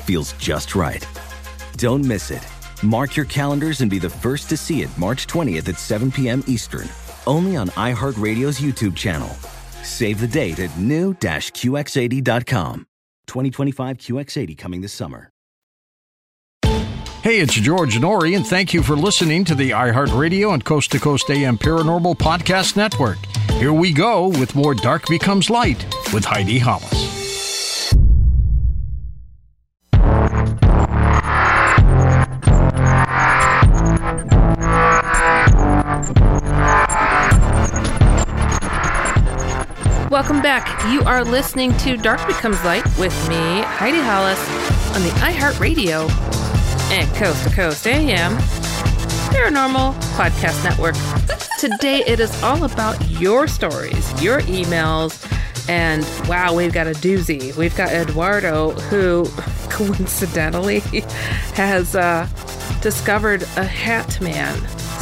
[0.00, 1.06] feels just right.
[1.76, 2.46] Don't miss it.
[2.82, 6.42] Mark your calendars and be the first to see it March 20th at 7 p.m.
[6.46, 6.88] Eastern,
[7.26, 9.28] only on iHeartRadio's YouTube channel.
[9.82, 12.86] Save the date at new-QX80.com.
[13.26, 15.30] 2025 QX80 coming this summer.
[17.22, 20.98] Hey, it's George Noory, and thank you for listening to the iHeartRadio and Coast to
[20.98, 23.18] Coast AM Paranormal Podcast Network.
[23.58, 25.84] Here we go with more Dark Becomes Light
[26.14, 27.09] with Heidi Hollis.
[40.20, 40.84] Welcome back.
[40.92, 44.38] You are listening to Dark Becomes Light with me, Heidi Hollis,
[44.94, 46.10] on the iHeartRadio
[46.92, 48.36] and Coast to Coast AM
[49.32, 50.94] Paranormal Podcast Network.
[51.58, 55.26] Today it is all about your stories, your emails,
[55.70, 57.56] and wow, we've got a doozy.
[57.56, 59.24] We've got Eduardo, who
[59.70, 60.80] coincidentally
[61.54, 62.28] has uh,
[62.82, 64.60] discovered a hat man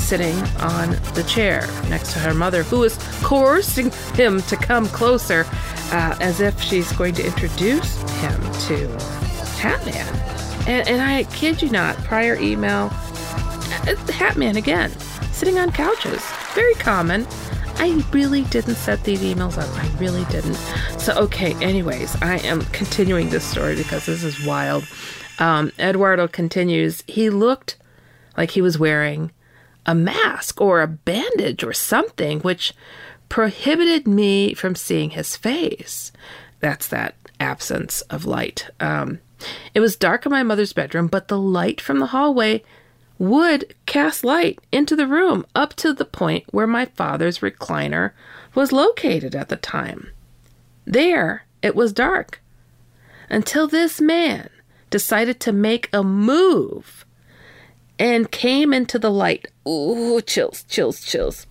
[0.08, 5.44] sitting on the chair next to her mother, who is coercing him to come closer
[5.92, 8.88] uh, as if she's going to introduce him to
[9.60, 10.66] Hatman.
[10.66, 14.90] And, and I kid you not, prior email, uh, Hatman again,
[15.30, 16.24] sitting on couches.
[16.54, 17.26] Very common.
[17.74, 19.68] I really didn't set these emails up.
[19.76, 20.54] I really didn't.
[20.98, 24.88] So, okay, anyways, I am continuing this story because this is wild.
[25.38, 27.76] Um, Eduardo continues, he looked
[28.38, 29.32] like he was wearing
[29.88, 32.74] a mask or a bandage or something, which
[33.30, 36.12] prohibited me from seeing his face.
[36.60, 38.68] That's that absence of light.
[38.80, 39.20] Um,
[39.72, 42.62] it was dark in my mother's bedroom, but the light from the hallway
[43.18, 48.12] would cast light into the room up to the point where my father's recliner
[48.54, 50.10] was located at the time.
[50.84, 52.42] There, it was dark.
[53.30, 54.50] Until this man
[54.90, 57.06] decided to make a move
[57.98, 59.48] and came into the light.
[59.66, 61.46] Ooh, chills, chills, chills.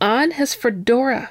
[0.00, 1.30] On his fedora,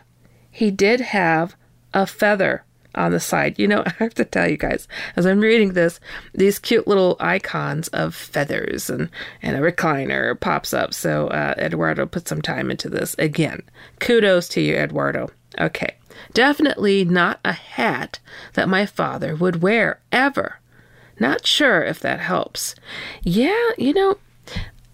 [0.50, 1.56] he did have
[1.94, 2.64] a feather
[2.96, 3.58] on the side.
[3.58, 6.00] You know, I have to tell you guys, as I'm reading this,
[6.34, 9.10] these cute little icons of feathers and,
[9.42, 10.94] and a recliner pops up.
[10.94, 13.16] So uh, Eduardo put some time into this.
[13.18, 13.64] Again,
[14.00, 15.30] kudos to you, Eduardo.
[15.60, 15.96] Okay.
[16.34, 18.20] Definitely not a hat
[18.54, 20.61] that my father would wear ever.
[21.22, 22.74] Not sure if that helps.
[23.22, 24.18] Yeah, you know,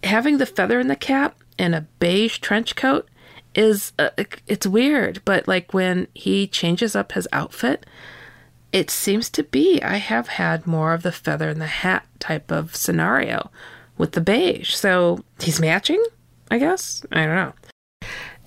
[0.03, 3.07] having the feather in the cap and a beige trench coat
[3.55, 4.09] is uh,
[4.45, 7.85] it's weird, but like when he changes up his outfit,
[8.73, 12.51] it seems to be I have had more of the feather in the hat type
[12.51, 13.49] of scenario
[13.97, 14.73] with the beige.
[14.73, 16.03] So he's matching,
[16.51, 17.05] I guess.
[17.09, 17.53] I don't know.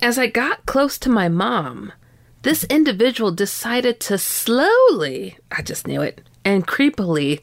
[0.03, 1.93] As I got close to my mom,
[2.43, 7.41] this individual decided to slowly, I just knew it, and creepily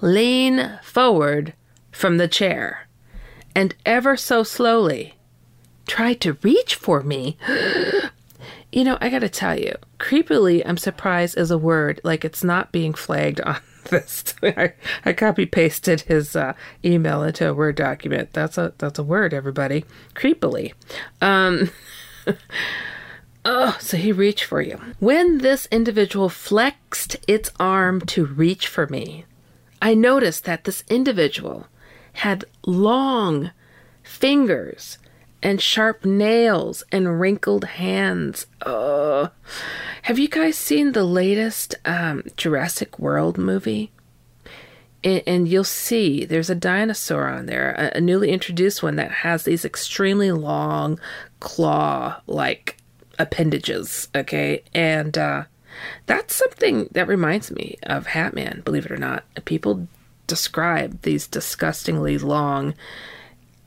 [0.00, 1.54] lean forward
[1.90, 2.88] from the chair.
[3.54, 5.14] And ever so slowly,
[5.86, 7.36] try to reach for me.
[8.72, 12.00] you know, I gotta tell you, creepily, I'm surprised is a word.
[12.04, 14.34] Like it's not being flagged on this.
[14.42, 14.72] I,
[15.04, 18.32] I copy pasted his uh, email into a Word document.
[18.32, 19.84] That's a that's a word, everybody.
[20.14, 20.72] Creepily.
[21.20, 21.70] Um,
[23.44, 24.80] oh, so he reached for you.
[24.98, 29.24] When this individual flexed its arm to reach for me,
[29.82, 31.66] I noticed that this individual
[32.14, 33.50] had long
[34.02, 34.98] fingers
[35.42, 38.46] and sharp nails and wrinkled hands.
[38.64, 39.30] Oh,
[40.02, 43.90] have you guys seen the latest um, Jurassic World movie?
[45.02, 49.10] And, and, you'll see there's a dinosaur on there, a, a newly introduced one that
[49.10, 51.00] has these extremely long
[51.40, 52.76] claw like
[53.18, 54.08] appendages.
[54.14, 55.44] Okay, and uh,
[56.06, 58.64] that's something that reminds me of Hatman.
[58.64, 59.88] Believe it or not, people
[60.26, 62.74] describe these disgustingly long,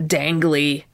[0.01, 0.86] dangly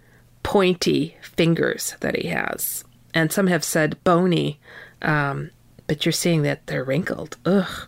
[0.44, 2.84] pointy fingers that he has.
[3.14, 4.60] And some have said bony,
[5.02, 5.52] um,
[5.88, 7.38] but you're seeing that they're wrinkled.
[7.46, 7.88] Ugh.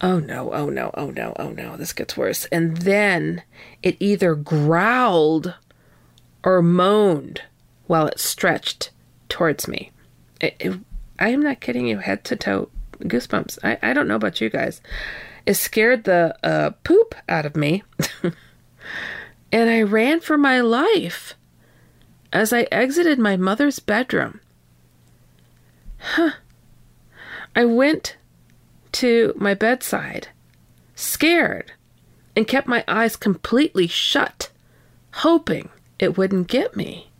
[0.00, 2.46] Oh no, oh no, oh no, oh no, this gets worse.
[2.46, 3.42] And then
[3.82, 5.54] it either growled
[6.42, 7.42] or moaned
[7.86, 8.90] while it stretched
[9.28, 9.90] towards me.
[10.40, 10.80] It, it,
[11.20, 13.58] I am not kidding you, head to toe goosebumps.
[13.62, 14.80] I, I don't know about you guys.
[15.46, 17.82] It scared the uh, poop out of me.
[19.52, 21.34] and I ran for my life
[22.32, 24.40] as I exited my mother's bedroom.
[25.98, 26.32] Huh.
[27.54, 28.16] I went
[28.92, 30.28] to my bedside,
[30.94, 31.72] scared,
[32.36, 34.50] and kept my eyes completely shut,
[35.14, 35.68] hoping
[35.98, 37.10] it wouldn't get me.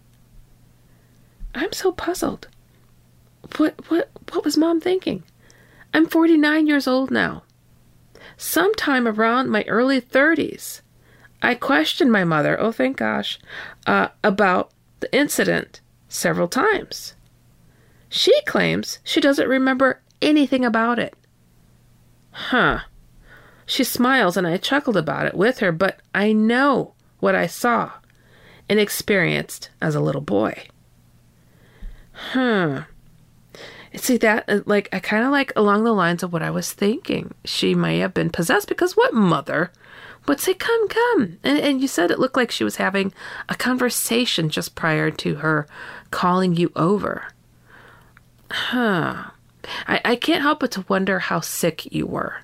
[1.54, 2.46] I'm so puzzled.
[3.56, 5.24] What what what was mom thinking?
[5.92, 7.42] I'm 49 years old now.
[8.36, 10.80] Sometime around my early 30s,
[11.42, 13.38] I questioned my mother, oh, thank gosh,
[13.86, 14.70] uh, about
[15.00, 17.14] the incident several times.
[18.08, 21.14] She claims she doesn't remember anything about it.
[22.32, 22.80] Huh.
[23.66, 27.92] She smiles and I chuckled about it with her, but I know what I saw
[28.68, 30.66] and experienced as a little boy.
[32.12, 32.84] Huh.
[33.96, 36.72] See that uh, like I kind of like along the lines of what I was
[36.72, 37.34] thinking.
[37.44, 39.72] She may have been possessed because what mother
[40.26, 43.12] would say, "Come, come," and and you said it looked like she was having
[43.48, 45.66] a conversation just prior to her
[46.10, 47.28] calling you over.
[48.50, 49.30] Huh.
[49.86, 52.38] I, I can't help but to wonder how sick you were.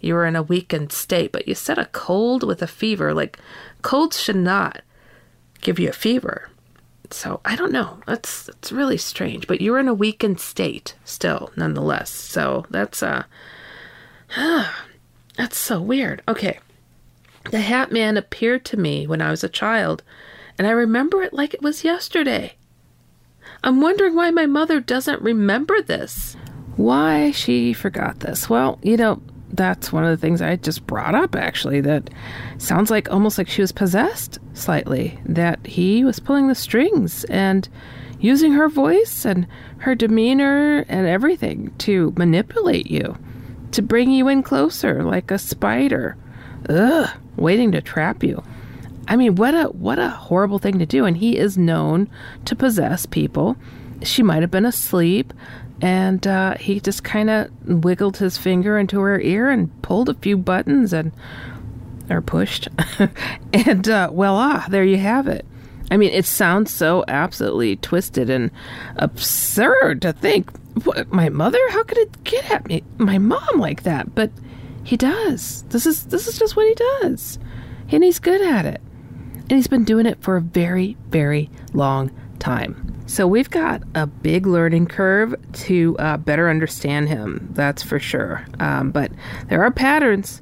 [0.00, 3.12] You were in a weakened state, but you said a cold with a fever.
[3.14, 3.38] Like
[3.82, 4.82] colds should not
[5.60, 6.50] give you a fever.
[7.14, 8.00] So I don't know.
[8.06, 9.46] That's that's really strange.
[9.46, 12.10] But you're in a weakened state still, nonetheless.
[12.10, 13.22] So that's uh
[14.36, 16.22] that's so weird.
[16.26, 16.58] Okay.
[17.50, 20.02] The Hat Man appeared to me when I was a child,
[20.58, 22.56] and I remember it like it was yesterday.
[23.62, 26.36] I'm wondering why my mother doesn't remember this.
[26.76, 28.50] Why she forgot this?
[28.50, 29.22] Well, you know,
[29.56, 32.10] that's one of the things I just brought up actually that
[32.58, 37.68] sounds like almost like she was possessed slightly that he was pulling the strings and
[38.20, 39.46] using her voice and
[39.78, 43.16] her demeanor and everything to manipulate you
[43.72, 46.16] to bring you in closer like a spider.
[46.68, 48.42] Ugh waiting to trap you.
[49.06, 52.08] I mean what a what a horrible thing to do and he is known
[52.46, 53.56] to possess people.
[54.02, 55.32] She might have been asleep,
[55.84, 57.50] and uh, he just kind of
[57.84, 61.12] wiggled his finger into her ear and pulled a few buttons and
[62.08, 62.68] or pushed,
[63.52, 65.44] and uh, voila, there you have it.
[65.90, 68.50] I mean, it sounds so absolutely twisted and
[68.96, 70.50] absurd to think,
[70.84, 71.60] what, my mother?
[71.68, 74.14] How could it get at me, my mom, like that?
[74.14, 74.30] But
[74.84, 75.64] he does.
[75.68, 77.38] This is this is just what he does,
[77.90, 78.80] and he's good at it,
[79.34, 82.94] and he's been doing it for a very, very long time.
[83.06, 87.48] So we've got a big learning curve to uh, better understand him.
[87.52, 88.46] That's for sure.
[88.60, 89.12] Um, but
[89.48, 90.40] there are patterns,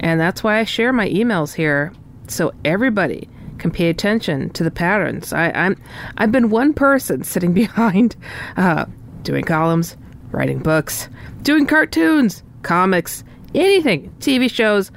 [0.00, 1.92] and that's why I share my emails here,
[2.28, 3.28] so everybody
[3.58, 5.32] can pay attention to the patterns.
[5.32, 5.80] I, am
[6.18, 8.16] I've been one person sitting behind,
[8.56, 8.86] uh,
[9.22, 9.96] doing columns,
[10.30, 11.08] writing books,
[11.42, 13.24] doing cartoons, comics,
[13.54, 14.90] anything, TV shows.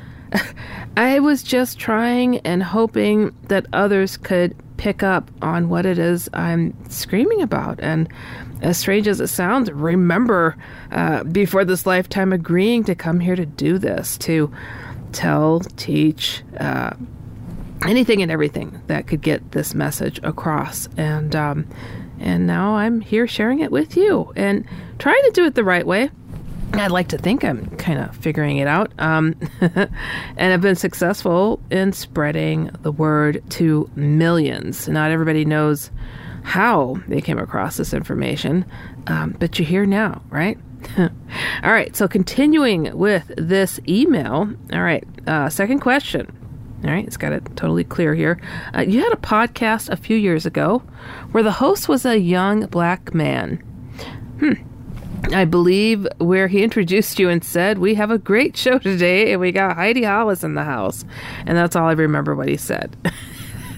[0.97, 6.29] I was just trying and hoping that others could pick up on what it is
[6.33, 7.79] I'm screaming about.
[7.81, 8.09] And
[8.61, 10.55] as strange as it sounds, remember
[10.91, 14.51] uh, before this lifetime agreeing to come here to do this, to
[15.11, 16.91] tell, teach, uh,
[17.85, 20.87] anything and everything that could get this message across.
[20.97, 21.67] And um,
[22.19, 24.65] and now I'm here sharing it with you and
[24.99, 26.09] trying to do it the right way.
[26.79, 28.91] I'd like to think I'm kind of figuring it out.
[28.99, 34.87] Um, and I've been successful in spreading the word to millions.
[34.87, 35.91] Not everybody knows
[36.43, 38.65] how they came across this information,
[39.07, 40.57] um, but you're here now, right?
[40.97, 41.09] all
[41.63, 44.47] right, so continuing with this email.
[44.71, 46.27] All right, uh, second question.
[46.83, 48.39] All right, it's got it totally clear here.
[48.75, 50.83] Uh, you had a podcast a few years ago
[51.31, 53.57] where the host was a young black man.
[54.39, 54.53] Hmm.
[55.33, 59.41] I believe where he introduced you and said, We have a great show today, and
[59.41, 61.05] we got Heidi Hollis in the house.
[61.45, 62.95] And that's all I remember what he said.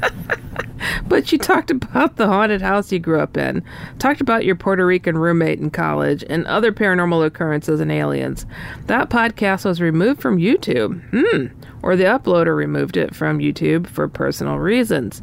[1.08, 3.64] but you talked about the haunted house you grew up in,
[4.00, 8.46] talked about your Puerto Rican roommate in college, and other paranormal occurrences and aliens.
[8.86, 11.02] That podcast was removed from YouTube.
[11.10, 15.22] Hmm or the uploader removed it from YouTube for personal reasons.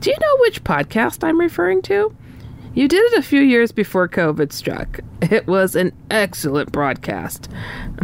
[0.00, 2.14] Do you know which podcast I'm referring to?
[2.72, 5.00] You did it a few years before COVID struck.
[5.22, 7.50] It was an excellent broadcast.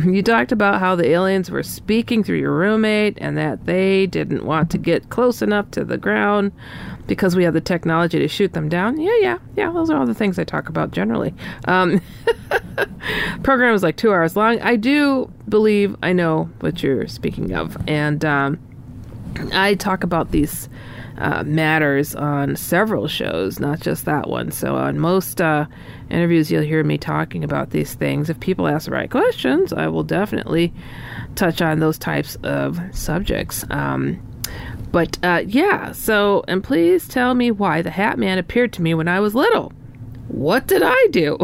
[0.04, 4.44] You talked about how the aliens were speaking through your roommate and that they didn't
[4.44, 6.50] want to get close enough to the ground
[7.06, 9.00] because we have the technology to shoot them down.
[9.00, 9.70] Yeah, yeah, yeah.
[9.70, 11.32] Those are all the things I talk about generally.
[11.66, 12.02] Um,
[13.44, 14.60] program is like two hours long.
[14.60, 18.58] I do believe I know what you're speaking of, and um,
[19.52, 20.68] I talk about these
[21.18, 24.50] uh, matters on several shows, not just that one.
[24.50, 25.66] So on most uh,
[26.10, 28.28] interviews, you'll hear me talking about these things.
[28.28, 30.72] If people ask the right questions, I will definitely
[31.34, 33.64] touch on those types of subjects.
[33.70, 34.20] Um,
[34.92, 38.94] but uh, yeah, so, and please tell me why the Hat Man appeared to me
[38.94, 39.72] when I was little.
[40.28, 41.38] What did I do?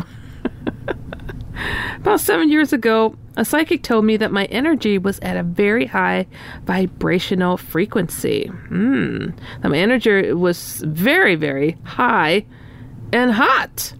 [1.96, 5.86] About seven years ago, a psychic told me that my energy was at a very
[5.86, 6.26] high
[6.64, 8.46] vibrational frequency.
[8.46, 9.30] Hmm.
[9.60, 12.44] That my energy was very, very high
[13.12, 13.94] and hot.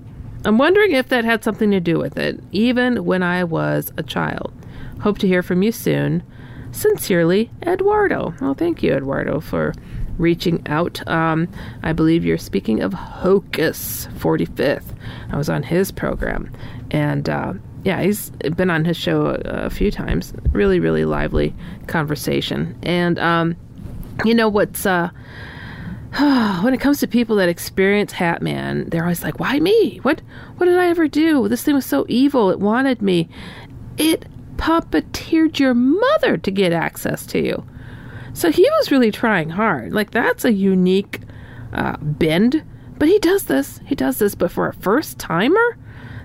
[0.44, 4.02] I'm wondering if that had something to do with it, even when I was a
[4.02, 4.52] child.
[5.00, 6.22] Hope to hear from you soon.
[6.72, 8.34] Sincerely, Eduardo.
[8.40, 9.74] Well, thank you, Eduardo, for
[10.18, 11.06] reaching out.
[11.08, 11.48] Um,
[11.82, 14.96] I believe you're speaking of Hocus 45th.
[15.30, 16.50] I was on his program.
[16.90, 17.54] And uh,
[17.84, 20.32] yeah, he's been on his show a, a, few times.
[20.52, 21.54] Really, really lively
[21.88, 22.78] conversation.
[22.82, 23.56] And, um,
[24.24, 24.86] you know, what's.
[24.86, 25.10] Uh,
[26.62, 29.96] when it comes to people that experience Hatman, they're always like, "Why me?
[30.02, 30.20] What
[30.58, 31.48] what did I ever do?
[31.48, 32.50] This thing was so evil.
[32.50, 33.30] It wanted me.
[33.96, 34.26] It
[34.56, 37.64] puppeteered your mother to get access to you.
[38.34, 39.92] So he was really trying hard.
[39.92, 41.20] Like that's a unique
[41.72, 42.62] uh, bend.
[42.98, 43.80] But he does this.
[43.86, 44.34] He does this.
[44.34, 45.76] But for a first timer,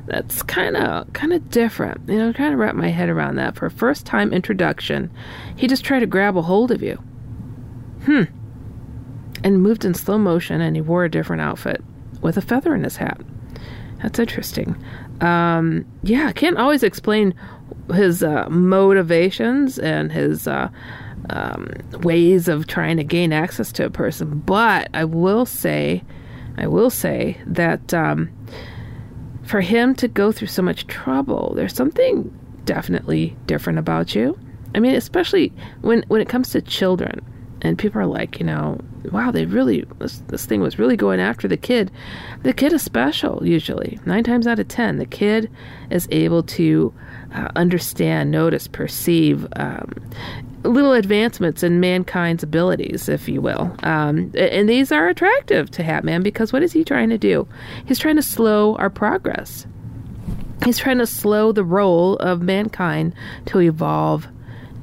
[0.07, 2.09] that's kind of kind of different.
[2.09, 3.55] You know, trying to wrap my head around that.
[3.55, 5.11] For a first time introduction,
[5.55, 6.95] he just tried to grab a hold of you.
[8.05, 8.23] Hmm.
[9.43, 11.83] And moved in slow motion, and he wore a different outfit
[12.21, 13.21] with a feather in his hat.
[14.01, 14.75] That's interesting.
[15.21, 17.33] Um, yeah, I can't always explain
[17.93, 20.69] his uh, motivations and his uh,
[21.29, 21.69] um,
[22.01, 24.39] ways of trying to gain access to a person.
[24.39, 26.03] But I will say,
[26.57, 28.29] I will say that um,
[29.47, 32.31] for him to go through so much trouble, there's something
[32.65, 34.37] definitely different about you.
[34.75, 37.25] I mean, especially when when it comes to children.
[37.61, 38.79] And people are like, you know,
[39.11, 41.91] wow, they really this, this thing was really going after the kid.
[42.43, 43.99] The kid is special usually.
[44.05, 45.49] Nine times out of ten, the kid
[45.89, 46.93] is able to
[47.33, 49.91] uh, understand, notice, perceive um,
[50.63, 53.75] little advancements in mankind's abilities, if you will.
[53.83, 57.47] Um, and these are attractive to Hatman because what is he trying to do?
[57.85, 59.65] He's trying to slow our progress.
[60.63, 63.13] He's trying to slow the role of mankind
[63.47, 64.27] to evolve,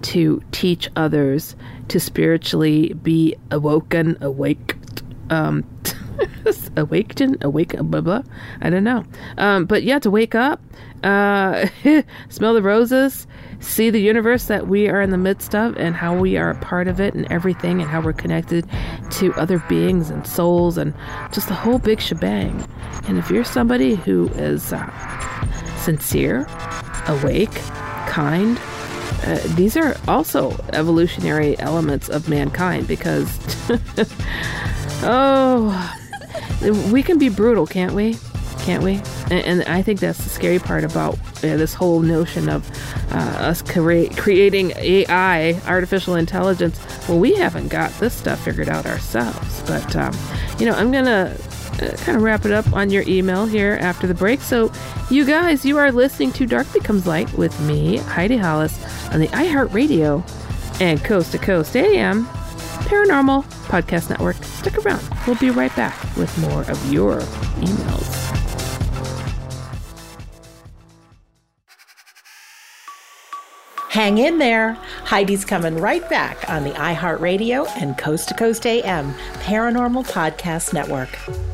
[0.05, 1.57] to teach others,
[1.89, 4.77] to spiritually be awoken, awake,
[5.31, 5.65] um,
[6.77, 8.23] awakened, awake, blah blah.
[8.61, 9.05] I don't know,
[9.39, 10.61] um, but yeah, to wake up,
[11.03, 11.67] uh,
[12.29, 13.27] smell the roses,
[13.61, 16.57] see the universe that we are in the midst of, and how we are a
[16.57, 18.69] part of it, and everything, and how we're connected
[19.11, 20.93] to other beings and souls, and
[21.33, 22.67] just the whole big shebang.
[23.09, 26.47] And if you're somebody who is uh, sincere,
[27.07, 27.55] awake,
[28.07, 28.59] kind,
[29.25, 33.29] uh, these are also evolutionary elements of mankind because,
[35.03, 36.01] oh,
[36.93, 38.17] we can be brutal, can't we?
[38.61, 38.95] Can't we?
[39.31, 42.69] And, and I think that's the scary part about uh, this whole notion of
[43.13, 46.81] uh, us cre- creating AI, artificial intelligence.
[47.09, 49.63] Well, we haven't got this stuff figured out ourselves.
[49.67, 50.17] But, um,
[50.59, 51.37] you know, I'm to
[51.99, 54.41] kind of wrap it up on your email here after the break.
[54.41, 54.73] So,
[55.11, 58.83] you guys, you are listening to Dark Becomes Light with me, Heidi Hollis,
[59.13, 60.23] on the iHeartRadio
[60.81, 62.27] and Coast to Coast AM
[62.85, 64.37] Paranormal Podcast Network.
[64.43, 65.03] Stick around.
[65.27, 67.21] We'll be right back with more of your
[67.61, 68.25] emails.
[73.95, 74.75] Hang in there.
[75.05, 79.15] Heidi's coming right back on the iHeartRadio and Coast to Coast AM
[79.45, 81.54] Paranormal Podcast Network.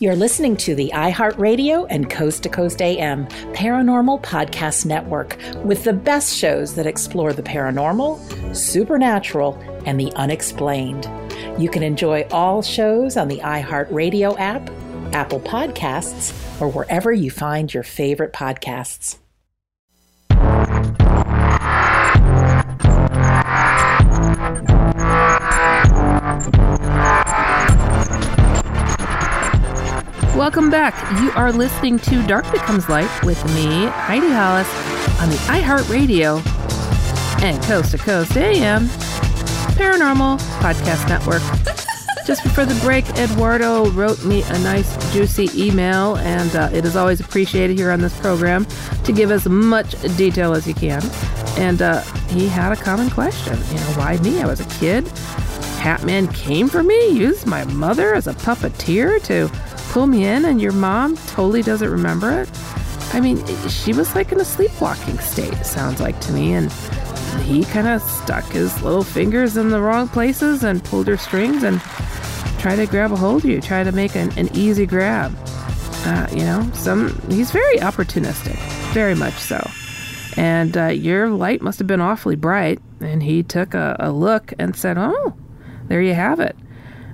[0.00, 5.92] You're listening to the iHeartRadio and Coast to Coast AM Paranormal Podcast Network with the
[5.92, 11.10] best shows that explore the paranormal, supernatural, and the unexplained.
[11.60, 14.70] You can enjoy all shows on the iHeartRadio app,
[15.12, 16.30] Apple Podcasts,
[16.60, 19.18] or wherever you find your favorite podcasts.
[30.38, 30.94] Welcome back.
[31.20, 34.68] You are listening to Dark Becomes Light with me, Heidi Hollis,
[35.20, 36.40] on the iHeartRadio
[37.42, 38.86] and Coast to Coast AM
[39.74, 41.42] Paranormal Podcast Network.
[42.24, 46.94] Just before the break, Eduardo wrote me a nice, juicy email, and uh, it is
[46.94, 48.64] always appreciated here on this program
[49.02, 51.02] to give as much detail as you can.
[51.58, 53.58] And uh, he had a common question.
[53.70, 54.40] You know, why me?
[54.40, 55.04] I was a kid.
[55.80, 59.50] Hatman came for me, used my mother as a puppeteer to
[59.98, 62.48] pull me in, and your mom totally doesn't remember it.
[63.14, 66.70] I mean, she was like in a sleepwalking state, sounds like to me, and
[67.42, 71.64] he kind of stuck his little fingers in the wrong places and pulled her strings
[71.64, 71.80] and
[72.60, 75.36] tried to grab a hold of you, try to make an, an easy grab.
[76.04, 78.54] Uh, you know, some he's very opportunistic,
[78.92, 79.68] very much so.
[80.36, 84.52] And uh, your light must have been awfully bright, and he took a, a look
[84.60, 85.34] and said, "Oh,
[85.88, 86.54] there you have it."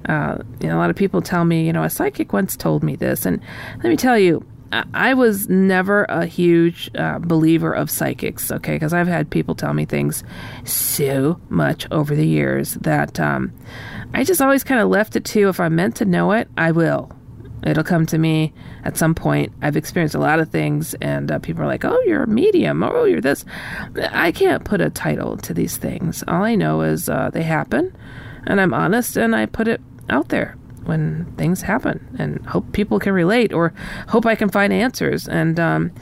[0.09, 2.83] Uh, you know, a lot of people tell me, you know, a psychic once told
[2.83, 3.41] me this, and
[3.77, 4.45] let me tell you,
[4.93, 9.73] I was never a huge uh, believer of psychics, okay, because I've had people tell
[9.73, 10.25] me things
[10.65, 13.53] so much over the years that um,
[14.15, 16.73] I just always kind of left it to if I'm meant to know it, I
[16.73, 17.13] will.
[17.63, 18.53] It'll come to me
[18.83, 19.53] at some point.
[19.63, 22.83] I've experienced a lot of things, and uh, people are like, oh, you're a medium.
[22.83, 23.45] Oh, you're this.
[24.11, 26.25] I can't put a title to these things.
[26.27, 27.97] All I know is uh, they happen,
[28.47, 29.81] and I'm honest, and I put it
[30.11, 33.73] out there when things happen and hope people can relate or
[34.09, 35.29] hope I can find answers.
[35.29, 35.93] And, um,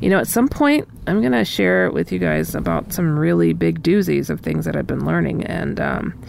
[0.00, 3.52] you know, at some point, I'm going to share with you guys about some really
[3.52, 5.44] big doozies of things that I've been learning.
[5.44, 6.22] And, um,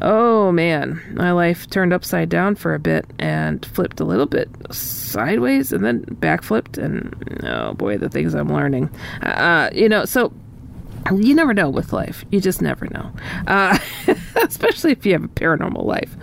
[0.00, 4.48] oh man, my life turned upside down for a bit and flipped a little bit
[4.70, 6.82] sideways and then backflipped.
[6.82, 8.90] And, oh boy, the things I'm learning.
[9.22, 10.32] Uh, you know, so
[11.12, 12.24] you never know with life.
[12.30, 13.12] You just never know,
[13.46, 13.78] uh,
[14.42, 16.16] especially if you have a paranormal life.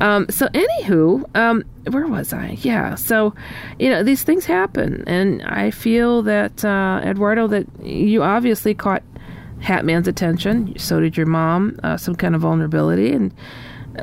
[0.00, 2.58] Um, so, anywho, um, where was I?
[2.60, 2.94] Yeah.
[2.94, 3.34] So,
[3.78, 9.02] you know, these things happen, and I feel that uh, Eduardo, that you obviously caught
[9.60, 10.78] Hatman's attention.
[10.78, 11.78] So did your mom.
[11.82, 13.34] Uh, some kind of vulnerability, and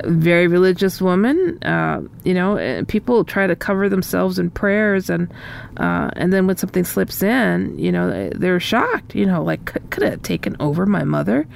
[0.06, 1.62] very religious woman.
[1.64, 5.32] Uh, you know, people try to cover themselves in prayers, and
[5.78, 9.16] uh, and then when something slips in, you know, they're shocked.
[9.16, 11.48] You know, like could, have taken over my mother.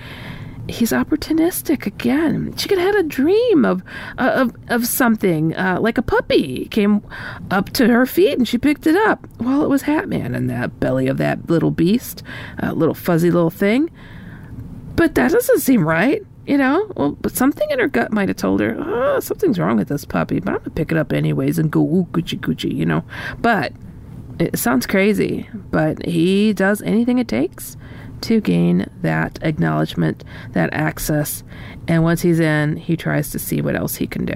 [0.69, 2.55] He's opportunistic again.
[2.55, 3.83] She could have had a dream of
[4.17, 7.03] uh, of of something uh, like a puppy came
[7.49, 9.27] up to her feet and she picked it up.
[9.39, 12.23] Well, it was Hatman in that belly of that little beast,
[12.61, 13.89] uh, little fuzzy little thing.
[14.95, 16.21] But that doesn't seem right.
[16.47, 19.77] You know, well, but something in her gut might have told her, oh, something's wrong
[19.77, 22.75] with this puppy, but I'm gonna pick it up anyways and go, ooh, Gucci, Gucci,
[22.75, 23.03] you know.
[23.39, 23.73] But
[24.39, 27.77] it sounds crazy, but he does anything it takes
[28.21, 30.23] to gain that acknowledgement,
[30.53, 31.43] that access.
[31.87, 34.35] And once he's in, he tries to see what else he can do.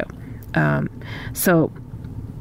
[0.54, 0.90] Um,
[1.34, 1.72] so,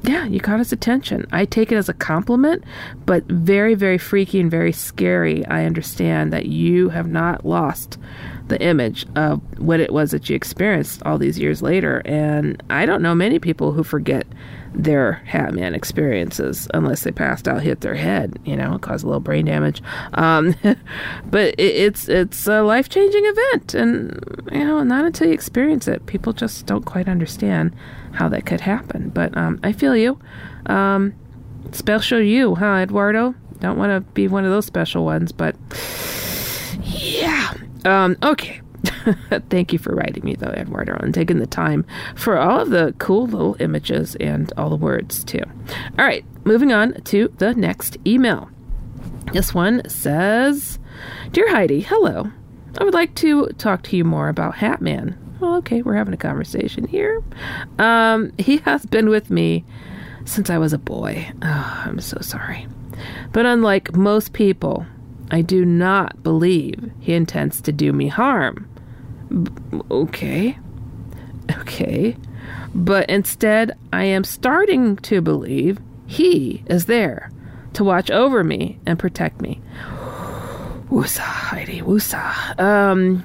[0.02, 1.26] yeah, you caught his attention.
[1.32, 2.64] I take it as a compliment,
[3.06, 5.46] but very, very freaky and very scary.
[5.46, 7.98] I understand that you have not lost
[8.48, 12.02] the image of what it was that you experienced all these years later.
[12.04, 14.26] And I don't know many people who forget
[14.74, 19.20] their Hatman experiences unless they passed out, hit their head, you know, cause a little
[19.20, 19.80] brain damage.
[20.14, 20.54] Um,
[21.26, 25.88] but it, it's it's a life changing event, and you know, not until you experience
[25.88, 27.74] it, people just don't quite understand
[28.12, 29.10] how that could happen.
[29.10, 30.18] But um, I feel you.
[30.66, 31.14] Um,
[31.72, 33.34] special you, huh, Eduardo?
[33.60, 35.56] Don't want to be one of those special ones, but
[36.82, 37.54] yeah,
[37.84, 38.60] um, okay.
[39.50, 42.94] Thank you for writing me, though, Eduardo, and taking the time for all of the
[42.98, 45.42] cool little images and all the words, too.
[45.98, 48.50] All right, moving on to the next email.
[49.32, 50.78] This one says
[51.32, 52.30] Dear Heidi, hello.
[52.78, 55.16] I would like to talk to you more about Hatman.
[55.40, 57.22] Well, okay, we're having a conversation here.
[57.78, 59.64] Um, he has been with me
[60.24, 61.30] since I was a boy.
[61.42, 62.66] Oh, I'm so sorry.
[63.32, 64.86] But unlike most people,
[65.34, 68.68] I do not believe he intends to do me harm.
[69.42, 70.56] B- okay.
[71.58, 72.16] Okay.
[72.72, 77.32] But instead, I am starting to believe he is there
[77.72, 79.60] to watch over me and protect me.
[80.88, 82.56] Woosa, Heidi, woosa.
[82.60, 83.24] Um,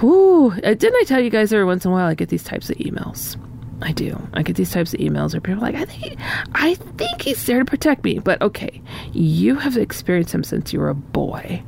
[0.00, 0.50] whoo.
[0.50, 2.70] Uh, didn't I tell you guys every once in a while I get these types
[2.70, 3.36] of emails?
[3.82, 4.16] I do.
[4.32, 6.16] I get these types of emails where people are like, I think,
[6.54, 8.18] I think he's there to protect me.
[8.18, 8.80] But okay,
[9.12, 11.62] you have experienced him since you were a boy,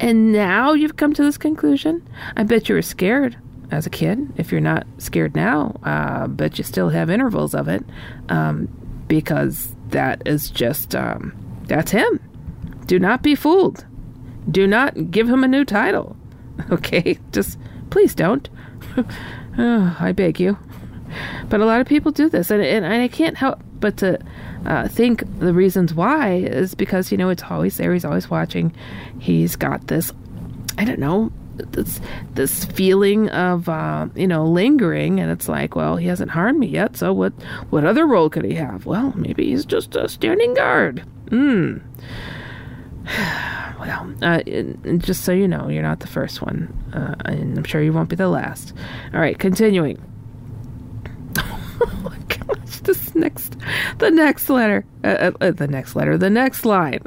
[0.00, 2.06] and now you've come to this conclusion.
[2.36, 3.38] I bet you were scared
[3.70, 4.32] as a kid.
[4.36, 7.84] If you're not scared now, uh, but you still have intervals of it,
[8.28, 8.68] um,
[9.08, 11.32] because that is just um,
[11.64, 12.20] that's him.
[12.86, 13.86] Do not be fooled.
[14.50, 16.16] Do not give him a new title.
[16.70, 17.58] Okay, just
[17.90, 18.48] please don't.
[19.58, 20.58] oh, I beg you.
[21.48, 24.18] But a lot of people do this, and, and I can't help but to
[24.64, 27.92] uh, think the reasons why is because you know it's always there.
[27.92, 28.74] He's always watching.
[29.18, 30.12] He's got this,
[30.78, 32.00] I don't know, this
[32.34, 36.66] this feeling of uh, you know lingering, and it's like, well, he hasn't harmed me
[36.66, 36.96] yet.
[36.96, 37.32] So what
[37.70, 38.86] what other role could he have?
[38.86, 41.04] Well, maybe he's just a standing guard.
[41.28, 41.78] Hmm.
[43.80, 44.42] well, uh,
[44.98, 48.08] just so you know, you're not the first one, uh, and I'm sure you won't
[48.08, 48.72] be the last.
[49.12, 50.00] All right, continuing.
[51.80, 53.56] oh my gosh, this next,
[53.98, 57.02] the next letter, uh, uh, uh the next letter, the next line.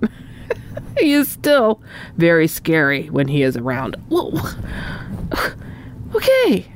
[0.98, 1.82] he is still
[2.18, 3.96] very scary when he is around.
[4.10, 4.40] Whoa.
[6.16, 6.72] Okay,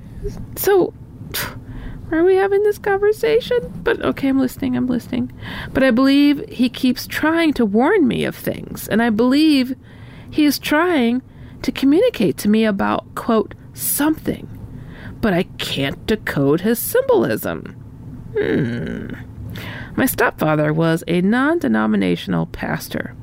[0.58, 0.94] so
[2.12, 3.60] are we having this conversation?
[3.84, 5.32] But okay, I'm listening, I'm listening.
[5.72, 9.78] But I believe he keeps trying to warn me of things, and I believe
[10.30, 11.22] he is trying
[11.62, 14.48] to communicate to me about, quote, something.
[15.22, 17.79] But I can't decode his symbolism.
[18.38, 19.14] Hmm.
[19.96, 23.16] My stepfather was a non denominational pastor,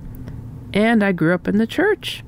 [0.74, 2.22] and I grew up in the church.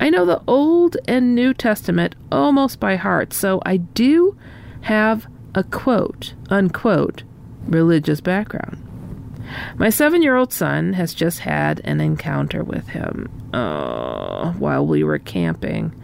[0.00, 4.36] I know the Old and New Testament almost by heart, so I do
[4.82, 7.22] have a quote, unquote,
[7.66, 8.82] religious background.
[9.76, 15.04] My seven year old son has just had an encounter with him uh, while we
[15.04, 15.94] were camping.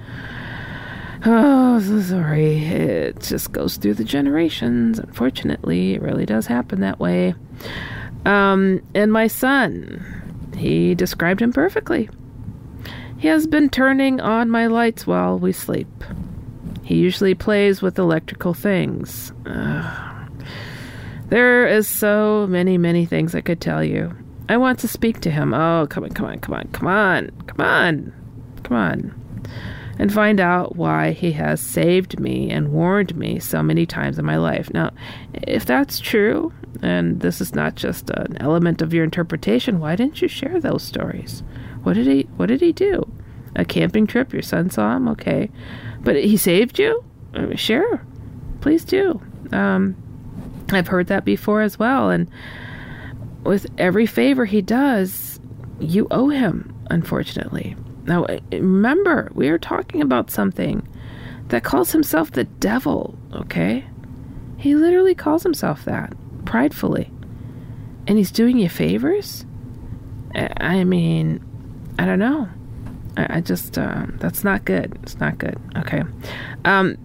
[1.31, 2.65] Oh, so sorry.
[2.65, 4.99] It just goes through the generations.
[4.99, 7.35] Unfortunately, it really does happen that way.
[8.25, 12.09] Um, and my son, he described him perfectly.
[13.19, 16.03] He has been turning on my lights while we sleep.
[16.83, 19.31] He usually plays with electrical things.
[21.29, 24.17] There is so many, many things I could tell you.
[24.49, 25.53] I want to speak to him.
[25.53, 28.15] Oh, come on, come on, come on, come on, come on,
[28.63, 29.15] come on.
[29.99, 34.25] And find out why he has saved me and warned me so many times in
[34.25, 34.73] my life.
[34.73, 34.93] Now,
[35.35, 40.23] if that's true, and this is not just an element of your interpretation, why didn't
[40.23, 41.43] you share those stories?
[41.83, 43.11] What did he what did he do?
[43.57, 45.51] A camping trip, your son saw him, okay.
[46.01, 47.05] But he saved you?
[47.57, 48.01] Sure.
[48.61, 49.21] Please do.
[49.53, 49.97] Um,
[50.71, 52.11] I've heard that before as well.
[52.11, 52.31] And
[53.43, 55.41] with every favor he does,
[55.81, 57.77] you owe him, unfortunately.
[58.09, 60.89] Now, remember, we are talking about something
[61.49, 63.85] that calls himself the devil, okay?
[64.57, 66.15] He literally calls himself that,
[66.47, 67.11] pridefully.
[68.07, 69.45] And he's doing you favors?
[70.35, 71.45] I mean,
[71.99, 72.49] I don't know.
[73.19, 74.99] I, I just uh, that's not good.
[75.03, 75.59] It's not good.
[75.77, 76.03] Okay.
[76.65, 76.97] Um,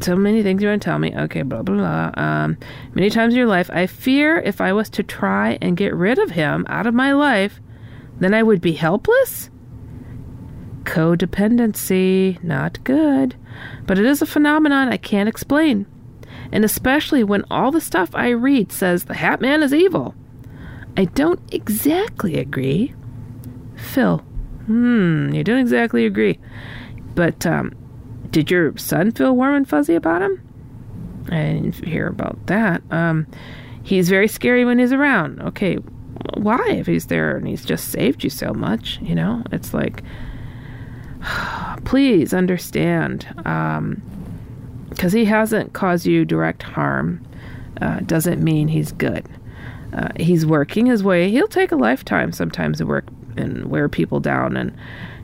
[0.00, 1.14] so many things you want to tell me.
[1.14, 2.22] Okay, blah blah blah.
[2.22, 2.58] Um,
[2.94, 6.18] many times in your life, I fear if I was to try and get rid
[6.18, 7.60] of him out of my life,
[8.18, 9.50] then I would be helpless.
[10.84, 13.36] Codependency, not good.
[13.86, 15.86] But it is a phenomenon I can't explain.
[16.50, 20.14] And especially when all the stuff I read says the Hat Man is evil.
[20.96, 22.94] I don't exactly agree.
[23.76, 24.18] Phil.
[24.66, 26.38] Hmm, you don't exactly agree.
[27.14, 27.74] But um,
[28.30, 30.42] did your son feel warm and fuzzy about him?
[31.30, 32.82] I didn't hear about that.
[32.90, 33.26] Um,
[33.82, 35.40] he's very scary when he's around.
[35.40, 35.76] Okay,
[36.34, 36.64] why?
[36.70, 40.02] If he's there and he's just saved you so much, you know, it's like,
[41.84, 43.26] please understand.
[43.46, 44.02] Um,
[44.90, 47.24] because he hasn't caused you direct harm,
[47.80, 49.26] uh, doesn't mean he's good.
[49.92, 51.30] Uh, he's working his way.
[51.30, 53.06] He'll take a lifetime sometimes to work
[53.36, 54.56] and wear people down.
[54.56, 54.76] And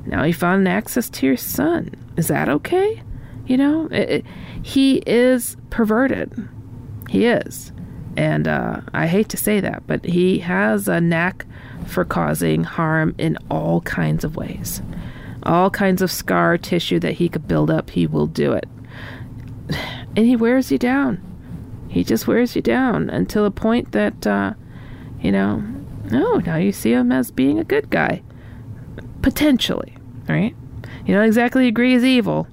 [0.06, 1.94] now he found access to your son.
[2.16, 3.02] Is that okay?
[3.46, 4.26] You know, it, it,
[4.62, 6.48] he is perverted.
[7.08, 7.72] He is.
[8.16, 11.46] And uh, I hate to say that, but he has a knack
[11.86, 14.82] for causing harm in all kinds of ways.
[15.42, 18.68] All kinds of scar tissue that he could build up, he will do it.
[20.16, 21.22] And he wears you down.
[21.88, 24.54] He just wears you down until a point that, uh,
[25.20, 25.62] you know,
[26.12, 28.22] oh, now you see him as being a good guy.
[29.22, 29.96] Potentially,
[30.28, 30.54] right?
[31.06, 32.46] You don't exactly agree he's evil,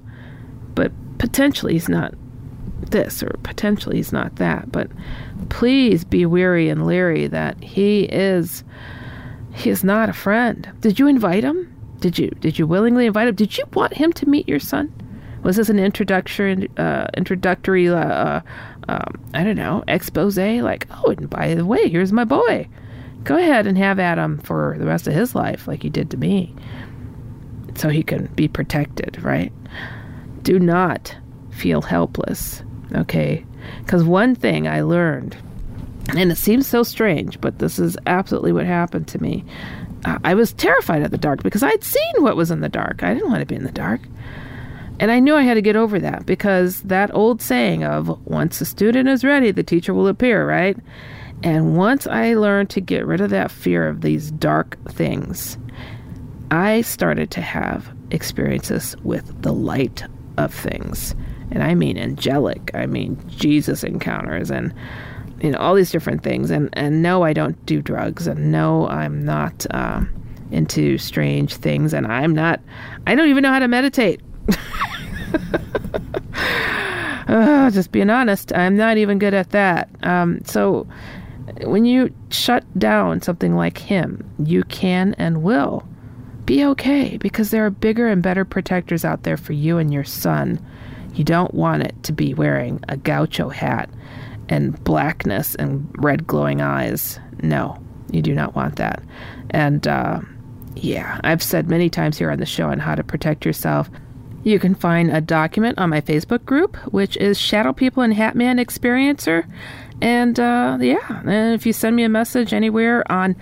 [0.74, 2.14] but potentially he's not
[2.90, 4.72] this, or potentially he's not that.
[4.72, 4.90] But
[5.48, 8.64] please be weary and leery that he is
[9.54, 10.70] he is not a friend.
[10.80, 11.75] Did you invite him?
[12.00, 13.34] Did you did you willingly invite him?
[13.34, 14.92] Did you want him to meet your son?
[15.42, 18.40] Was this an introduction, uh, introductory uh,
[18.88, 20.36] um, I don't know expose?
[20.36, 22.68] Like, oh, and by the way, here's my boy
[23.26, 26.16] go ahead and have Adam for the rest of his life, like you did to
[26.16, 26.54] me,
[27.74, 29.52] so he can be protected, right?
[30.42, 31.14] Do not
[31.50, 32.62] feel helpless,
[32.94, 33.44] okay?
[33.80, 35.36] Because one thing I learned,
[36.16, 39.44] and it seems so strange, but this is absolutely what happened to me.
[40.22, 43.02] I was terrified of the dark because I'd seen what was in the dark.
[43.02, 44.00] I didn't want to be in the dark.
[44.98, 48.58] And I knew I had to get over that because that old saying of once
[48.58, 50.76] the student is ready, the teacher will appear, right?
[51.42, 55.58] And once I learned to get rid of that fear of these dark things,
[56.50, 60.04] I started to have experiences with the light
[60.38, 61.14] of things.
[61.50, 64.72] And I mean angelic, I mean Jesus encounters and
[65.40, 68.88] you know all these different things and and no I don't do drugs and no
[68.88, 70.02] I'm not uh,
[70.50, 72.60] into strange things and I'm not
[73.06, 74.20] I don't even know how to meditate.
[77.28, 79.88] uh, just being honest, I'm not even good at that.
[80.02, 80.86] Um, so
[81.64, 85.86] when you shut down something like him, you can and will
[86.44, 90.04] be okay because there are bigger and better protectors out there for you and your
[90.04, 90.64] son.
[91.14, 93.88] You don't want it to be wearing a gaucho hat
[94.48, 97.18] and blackness and red glowing eyes.
[97.42, 97.78] No,
[98.10, 99.02] you do not want that.
[99.50, 100.20] And uh,
[100.74, 103.90] yeah, I've said many times here on the show on how to protect yourself.
[104.44, 108.64] You can find a document on my Facebook group, which is Shadow People and Hatman
[108.64, 109.44] Experiencer.
[110.00, 113.34] And uh, yeah, and if you send me a message anywhere on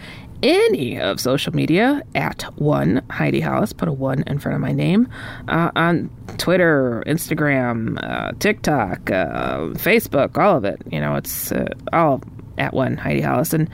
[0.44, 4.72] any of social media at one Heidi Hollis, put a one in front of my
[4.72, 5.08] name,
[5.48, 10.82] uh, on Twitter, Instagram, uh, TikTok, uh, Facebook, all of it.
[10.92, 12.22] You know, it's uh, all
[12.58, 13.54] at one Heidi Hollis.
[13.54, 13.70] And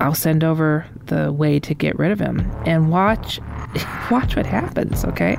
[0.00, 3.40] I'll send over the way to get rid of him and watch
[4.10, 5.36] watch what happens, okay?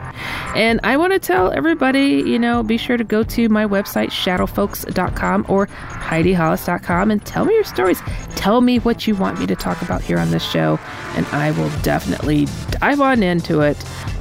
[0.56, 4.10] And I want to tell everybody, you know, be sure to go to my website
[4.10, 8.02] shadowfolks.com or heidihollis.com and tell me your stories.
[8.36, 10.80] Tell me what you want me to talk about here on this show
[11.16, 13.78] and I will definitely dive on into it.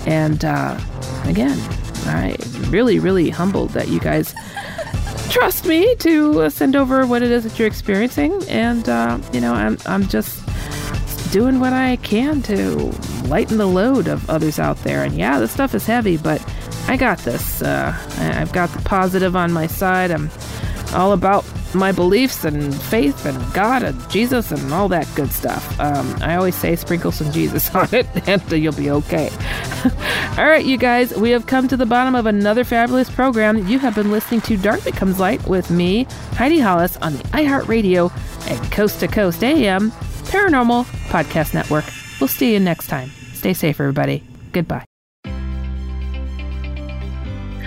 [0.06, 0.80] And uh,
[1.24, 1.58] again,
[2.06, 2.36] I
[2.68, 4.34] really really humbled that you guys
[5.30, 8.42] trust me to send over what it is that you're experiencing.
[8.48, 10.44] And, uh, you know, I'm, I'm just
[11.32, 12.92] doing what I can to
[13.26, 15.02] lighten the load of others out there.
[15.04, 16.44] And yeah, this stuff is heavy, but
[16.88, 17.62] I got this.
[17.62, 20.10] Uh, I've got the positive on my side.
[20.10, 20.30] I'm
[20.94, 21.44] all about
[21.76, 25.78] my beliefs and faith and God and Jesus and all that good stuff.
[25.80, 29.30] Um, I always say sprinkle some Jesus on it and you'll be okay.
[30.38, 33.66] all right, you guys, we have come to the bottom of another fabulous program.
[33.68, 38.10] You have been listening to Dark Becomes Light with me, Heidi Hollis, on the iHeartRadio
[38.50, 39.90] and Coast to Coast AM
[40.26, 41.84] Paranormal Podcast Network.
[42.20, 43.10] We'll see you next time.
[43.34, 44.22] Stay safe, everybody.
[44.52, 44.95] Goodbye.